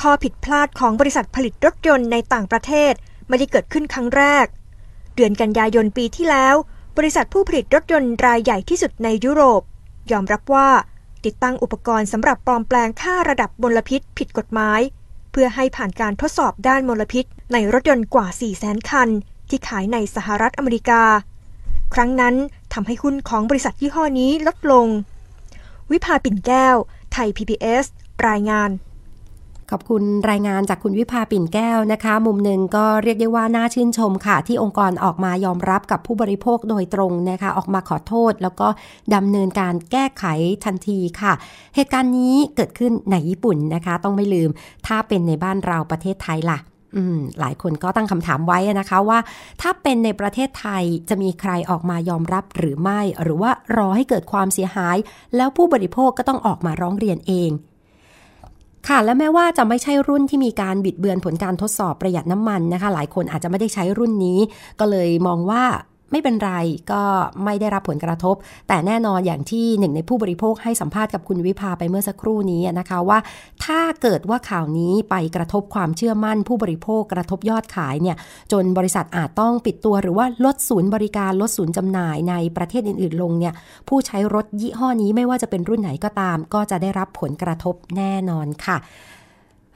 [0.00, 2.92] ข้อผิดพลาดของบริษัทผลิตรถยนต์ในต่างประเทศ
[3.28, 4.46] ไม่ได้เกิดขึ้นครั้งแรก
[5.14, 6.54] เดือนกันยายนปีที่แล้ว
[6.98, 9.62] บริษัทผู้ผลิตรถยนต์รายใหญ่ที่สุดในยุโรป
[10.12, 10.68] ยอมรับว่า
[11.24, 14.80] ติดตั้งอุปกรณ์สำหรับปลอมแปลงค่าระดับมลพิษผิดกฎหมาย
[15.32, 19.08] เพื่อให้ผ่านการทดสอบด้านมลพิษในรถยนต์กว่า 4 0 0แสนคัน
[19.52, 21.02] ที่ขายในสหรัฐอเมริกา
[21.94, 22.34] ครั้งนั้น
[22.74, 24.86] ทำให้หุ้นของบริษัทยี่ห้อนี้ลดลง
[25.90, 26.76] วิภาปิ่นแก้ว
[27.12, 27.84] ไทย PBS
[28.28, 28.70] รายงาน
[29.70, 38.68] ขอบคุณรายงานจากคุณวิภาปิ่นแก้วนะคะ มุมหนึ่งก็เรียกได้ว่าน่าชื่นชมค่ะ ที่องค์กรออกมายอมรับกับผู้บริโภคโดยตรงนะคะ ออกมาขอโทษ แล้วก็
[39.14, 40.24] ดำเนินการแก้ไข
[40.64, 41.32] ทันทีค่ะ
[41.74, 44.50] เหตุการณ์นี้เกิดขึ้นในญี่ปุ่นนะคะ ต้องไม่ลืม
[44.86, 46.58] ถ้าเป็นในบ้านเราประเทศไทยล่ะ
[47.40, 49.18] หลายคนก็ตั้งคำถามไว้นะคะว่า
[49.62, 54.96] ถ้าเป็นในประเทศไทยจะมีใครออกมายอมรับหรือไม่ หรือว่ารอให้เกิดความเสียหาย
[55.36, 57.50] แล้วผู้บริโภคก็ต้องออกมาร้องเรียนเอง
[58.88, 64.38] ค่ะและแม้ว่าจะไม่ใช่รุ่นที่มีการบิดเบือนผลการทดสอบประหยัดน้ำมันนะคะ หลายคนอาจจะไม่ได้ใช้รุ่นนี้
[64.80, 65.62] ก็เลยมองว่า
[66.12, 66.52] ไม่เป็นไร
[66.92, 67.02] ก็
[67.44, 68.34] ไม่ได้รับผลกระทบ
[68.68, 73.18] แต่แน่นอนอย่างที่หนึ่งในผู้บริโภคให้สัมภาษณ์กับคุณวิภาไปเมื่อสักครู่นี้นะคะว่า
[73.64, 78.16] ถ้าเกิดว่าข่าวนี้ไปกระทบความเชื่อมั่น ผู้บริโภคกระทบยอดขายเนี่ย
[78.52, 83.54] จนบริษัทอาจต้องปิดตัวหรือว่าลดศูนย์บริการลดศูนย์จำหน่ายในประเทศอื่น ๆ ลงเนี่ย
[83.88, 88.78] ผู้ใช้รถยี่ห้อนี้ไม่ว่าจะเป็นรุ่นไหนก็ตาม ก็จะได้รับผลกระทบแน่นอนค่ะ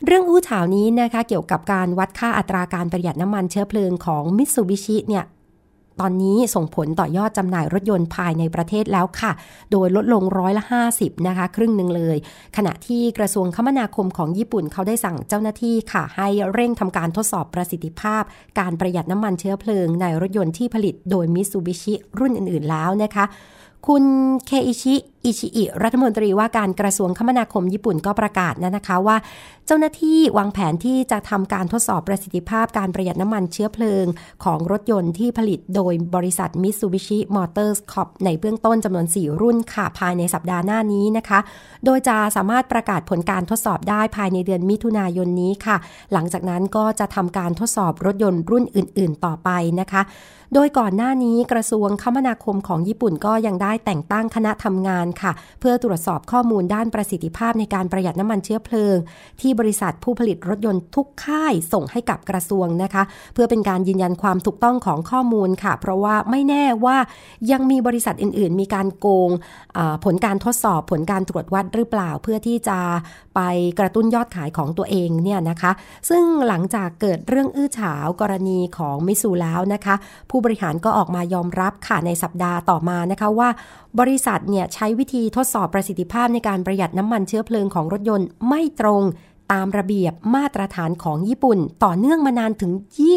[0.06, 5.24] เรื่องอู้ข่าวนี้นะคะเกี่ยวกับการวัดค่าอัตราการประหยัดน้ำมันเชื้อเพลิงของมิตซูบิชิเนี่ย
[6.00, 9.32] ตอนนี้ส่งผลต่อยอดจำหน่ายรถยนต์ภายในประเทศแล้วค่ะ
[9.72, 12.16] โดยลดลงร้อยละ 50 นะคะ ครึ่งหนึ่งเลย
[12.56, 18.22] ขณะที่กระทรวงคมนาคมของญี่ปุ่นเขาได้สั่งเจ้าหน้าที่ค่ะ ให้เร่งทำการทดสอบประสิทธิภาพ
[18.58, 23.24] การประหยัดน้ำมันเชื้อเพลิงในรถยนต์ที่ผลิตโดยมิตซูบิชิรุ่นอื่นๆแล้วนะคะ
[23.86, 24.04] คุณ
[24.46, 24.94] เคอิชิ
[25.26, 29.16] อิชิอิรัฐมนตรีว่าการกระทรวงคมนาคมญี่ปุ่นก็ประกาศนะนะคะว่า
[29.66, 34.06] เจ้าหน้าที่วางแผนที่จะทำการทดสอบประสิทธิภาพการประหยัดน้ำมันเชื้อเพลิง
[34.44, 41.38] ของรถยนต์ที่ผลิตโดยบริษัท Mitsubishi Motors Corp ในเบื้องต้นจำนวน 4 รุ่นค่ะภายในสัปดาห์หน้านี้นะคะ
[41.84, 45.76] โดยจะสามารถประกาศผลการทดสอบได้ภายในเดือนมิถุนายนนี้ค่ะ
[46.12, 49.50] หลังจากนั้นก็จะทำการทดสอบรถยนต์รุ่นอื่น ๆ ต่อไป
[49.80, 50.02] นะคะ
[50.54, 58.96] โดยก่อนหน้านี้กระทรวงคมนาคมของญี่ปุ่นก็ยังได้แต่งตั้งคณะทำงานค่ะ เพื่อตรวจสอบข้อมูลด้านประสิทธิภาพในการประหยัดน้ำมันเชื้อเพลิง
[59.40, 63.02] ที่บริษัทผู้ผลิตรถยนต์ทุกค่ายส่งให้กับกระทรวงนะคะ
[63.34, 66.96] เพื่อเป็นการยืนยันความถูกต้องของข้อมูลค่ะ เพราะว่าไม่แน่ว่า
[67.52, 69.30] ยังมีบริษัทอื่น ๆ มีการโกง
[70.04, 72.78] ผลการทดสอบผลการตรวจวัดหรือเปล่า เพื่อที่จะ
[73.36, 73.40] ไป
[73.80, 75.72] กระตุ้นยอดขายของตัวเองเนี่ยนะคะ
[76.10, 79.94] ซึ่งหลังจากเกิดเรื่องอื้อฉาวกรณีของมิสูแล้วนะคะ
[80.30, 83.48] ผู้บริหารก็ออกมายอมรับค่ะในสัปดาห์ต่อมานะคะว่า
[84.00, 89.02] บริษัทเนี่ยใช้วิธีทดสอบประสิทธิภาพในการประหยัดน้ำมันเชื้อเพลิงของรถยนต์ไม่ตรง
[89.52, 92.72] ตามระเบียบมาตรฐานของญี่ปุ่น ต่อเนื่องมานานถึง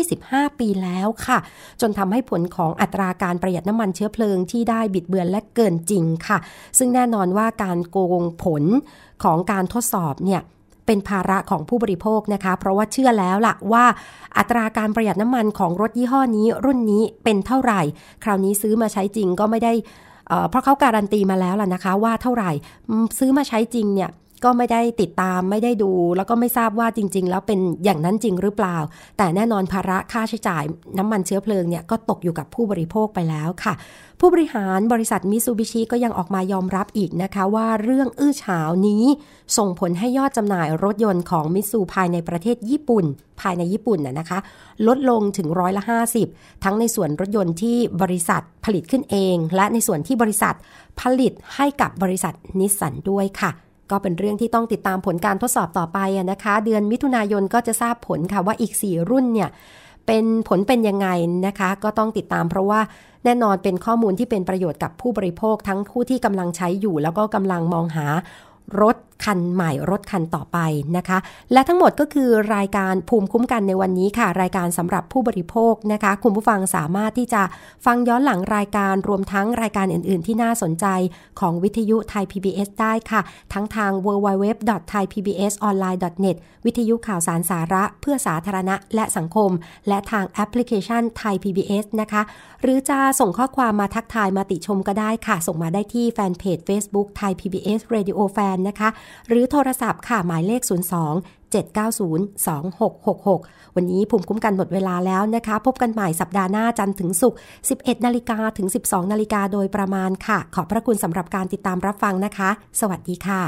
[0.08, 1.38] 25 ปีแล้วค่ะ
[1.82, 6.38] จนทำให้ผลของอัตราการประหยัดน้ำมันเชื้อเพลิงที่ได้บิดเบือนและเกินจริงค่ะ
[6.78, 8.64] ซึ่งแน่นอนว่าการโกงผล
[9.24, 10.42] ของการทดสอบเนี่ย
[10.86, 13.86] เป็นภาระของผู้บริโภคนะคะ เพราะว่าเชื่อแล้วล่ะว่า
[14.38, 17.82] อัตราการประหยัดน้ำมันของรถยี่ห้อนี้รุ่นนี้เป็นเท่าไหร่
[18.24, 19.74] คราวนี้ซื้อมาใช้จริงก็ไม่ได้
[20.50, 22.52] เพราะเขาการันตีมาแล้วล่ะนะคะว่าเท่าไหร่
[23.20, 24.10] ซื้อมาใช้จริงเนี่ย
[24.44, 28.78] ก็ไม่ได้ติดตามไม่ได้ดู แล้วก็ไม่ทราบว่าจริง ๆ แล้วเป็นอย่างนั้นจริงหรือเปล่า
[29.18, 30.64] แต่แน่นอนภาระค่าใช้จ่าย
[30.98, 33.74] น้ำมันเชื้อเพลิงเนี่ยก็ตกอยู่กับผู้บริโภคไปแล้วค่ะ
[34.20, 39.04] ผู้บริหารบริษัทมิซูบิชิก็ยังออกมายอมรับอีกนะคะ ว่าเรื่องอื้อฉาวนี้
[39.58, 43.06] ส่งผลให้ยอดจำหน่ายรถยนต์ของมิซูภายในประเทศญี่ปุ่น
[43.42, 44.40] ภายในญี่ปุ่นน่ะนะคะ
[44.88, 45.84] ลดลงถึงร้อยละ
[46.24, 50.56] 50 ทั้งในส่วนรถยนต์ที่บริษัทผลิตขึ้นเอง และในส่วนที่บริษัท
[51.02, 53.52] ผลิตให้กับบริษัทนิสสันด้วยค่ะ
[53.92, 56.00] ก็เป็นเรื่องที่ต้องติดตามผลการทดสอบต่อไป
[56.32, 59.50] นะคะ เดือนมิถุนายนก็จะทราบผลค่ะว่าอีก 4 รุ่นเนี่ย
[60.08, 61.08] เป็นผลเป็นยังไง
[61.48, 62.80] นะคะ ก็ต้องติดตามเพราะว่า
[63.26, 68.08] แน่นอนเป็นข้อมูลที่เป็นประโยชน์กับผู้บริโภคทั้งผู้ที่กำลังใช้อยู่ แล้วก็กำลังมองหา
[68.82, 70.58] รถ คันใหม่รถคันต่อไป
[70.98, 71.18] นะคะ
[71.54, 77.42] และทั้งหมดก็คือรายการภูมิคุ้มกันในวันนี้ค่ะ รายการสำหรับผู้บริโภคนะคะ คุณผู้ฟังสามารถที่จะ
[77.86, 80.86] ฟังย้อนหลังรายการรวมทั้งรายการอื่น ๆ ที่น่าสนใจ
[81.40, 83.22] ของวิทยุไทย PBS ได้ค่ะ
[83.54, 89.52] ทั้งทาง www.thaipbsonline.net วิทยุข่าวสารสาระเพื่อสาธารณะและสังคม
[89.88, 92.22] และทางแอปพลิเคชันไทย PBS นะคะ
[92.62, 98.90] หรือจะส่งข้อความมาทักทายมาติชมก็ได้ค่ะ ส่งมาได้ที่แฟนเพจ Facebook ไทย PBS Radio Fan นะคะ
[99.28, 100.72] หรือโทรศัพท์ค่ะ หมายเลข 02
[101.54, 102.40] 790
[102.88, 107.38] 2666 วันนี้ภูมิคุ้มกันหมดเวลาแล้วนะคะ พบกันใหม่สัปดาห์หน้าจันทร์ถึงศุกร์
[107.72, 112.50] 11 นาฬิกาถึง 12 นาฬิกาโดยประมาณค่ะ ขอบพระคุณสำหรับการติดตามรับฟังนะคะ
[112.80, 113.42] สวัสดีค่ะ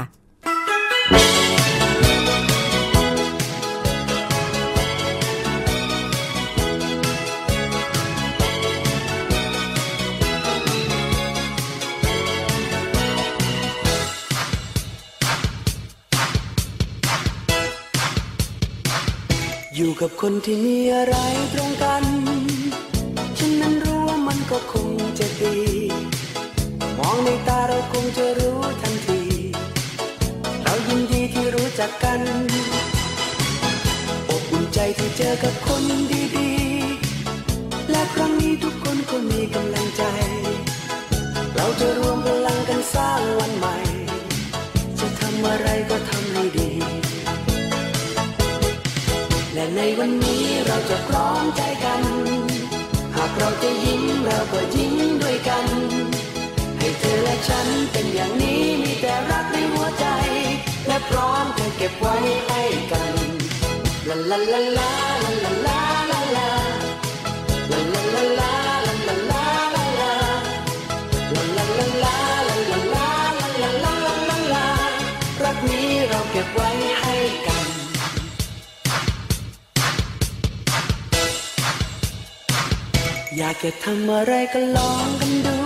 [19.76, 21.16] อยู่กับคนที่มีอะไร
[21.52, 22.04] ตรงกัน
[23.38, 25.58] ฉันนั้นรู้ว่ามันก็คงจะดี
[26.98, 29.22] มองในตาเราคงจะรู้ทันที
[30.62, 32.20] เรายินดีที่รู้จักกัน
[34.28, 35.82] อบอุ่นใจที่เจอกับคน
[36.36, 40.02] ดีๆ และครั้งนี้ทุกคนก็มีกำลังใจ
[50.00, 52.02] วันนี้เราจะพร้อมใจกัน
[53.16, 55.66] หากเราจะยิ้มเราก็ยิ้มด้วยกัน
[56.78, 60.06] ให้เธอและฉันเป็นอย่างนี้มีแต่รักในหัวใจ
[60.86, 62.14] และพร้อมจะเก็บไว้
[62.46, 62.62] ให้
[62.92, 63.14] กัน
[64.08, 64.92] ลาลาลาลา
[65.44, 65.81] ลาลา
[83.44, 85.58] อยากจะทำอะไรก็ลองกันดู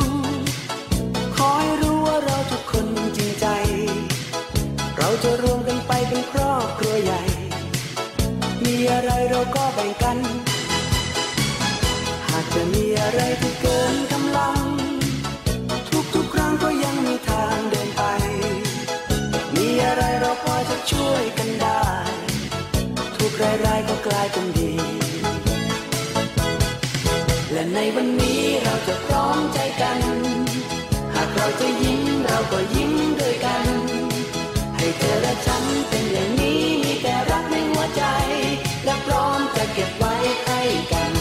[1.36, 3.46] ขอให้รู้ว่าเราทุกคนจริงใจ
[4.96, 7.22] เราจะรวมกันไปเป็นครอบครัวใหญ่
[8.64, 10.18] มีอะไรเราก็แบ่งกัน
[12.28, 14.36] หากจะมีอะไรที่เกินกำลัง
[27.95, 30.01] วันนี้เราจะพร้อมใจกัน
[31.14, 33.66] หากเราจะยิ้มเราก็ยิ้มด้วยกัน
[34.76, 38.03] ให้เธอและฉันเป็นอย่างนี้มีแต่รักในหัวใจ
[38.84, 40.14] และพร้อมจะเก็บไว้
[40.45, 40.61] ให้
[40.93, 41.12] กัน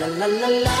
[0.00, 0.68] ลาลาลาล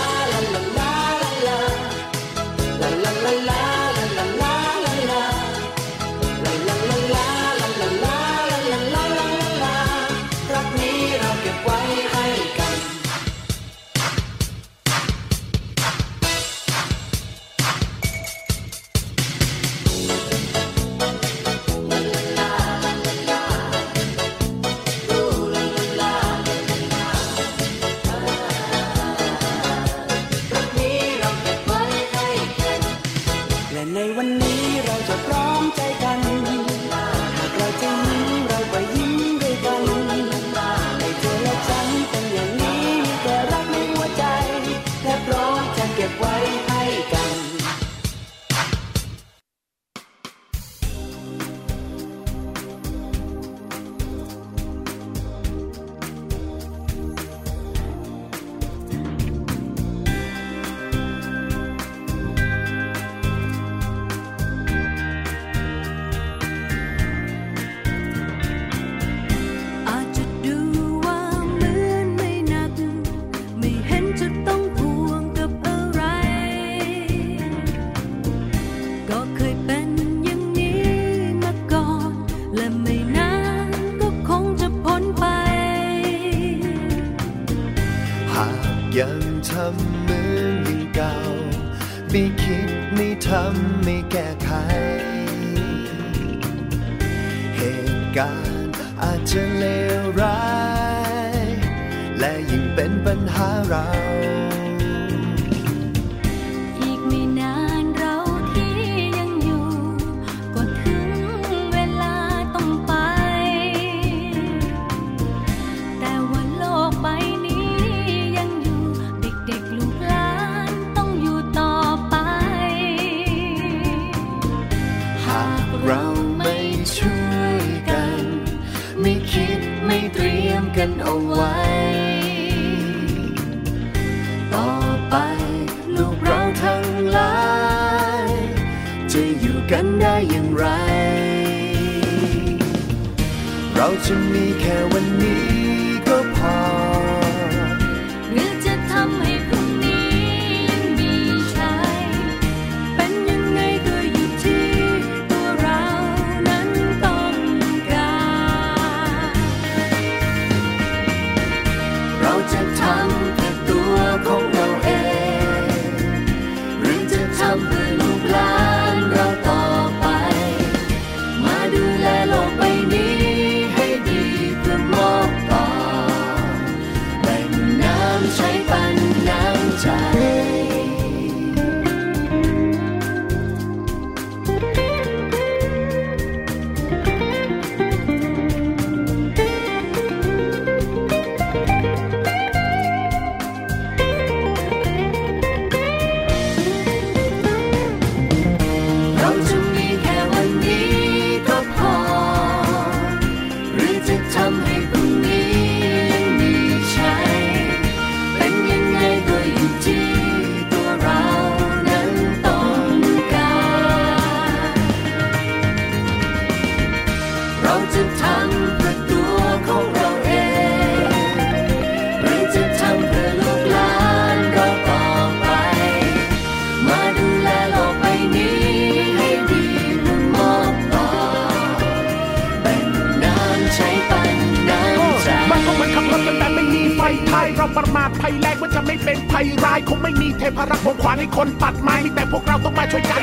[237.68, 243.22] เราประมาทภัยแรงว่าจะไม่เป็นภัยร้ายคงไม่มีเทพรักษ์ผมขวานให้คนตัดไม้มีแต่พวกเราต้องมาช่วยกัน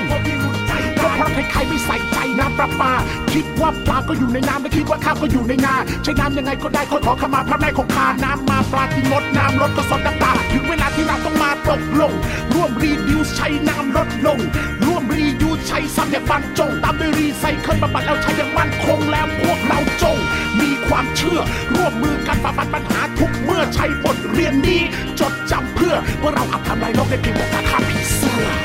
[1.02, 2.92] ก็เพราะใครๆไม่ใส่ใจน้ำประปา
[3.34, 12.12] คิดว่าปลาก็อยู่ในน้ำและคิดว่าข้าวก็อยู่ในนาใช้น้ำยังไงก็ได้ขอขอขมาพระแม่คงคาน้ำมาปลาที่งดน้ำลดก็สดน้ำตาถึงเวลาที่เราต้องมาตกลง
[12.54, 14.40] ร่วมรีดิวใช้น้ำลดลง
[15.68, 20.18] ใช้ซ้ำอย่างบรรจงตามด้วยรีไซเคิลบำบัดแล้วใช้อย่างมั่นคงแล้วพวกเราจง
[20.62, 21.40] มีความเชื่อ
[21.76, 24.82] ร่วมมือกันฝ่าฟันปัญหาทุกเมื่อใช้บทเรียนนี้
[25.20, 28.65] จดจำเพื่อว่าเราอาจทำลายโลกได้เพียงโอกาสข้าผีเสื้อ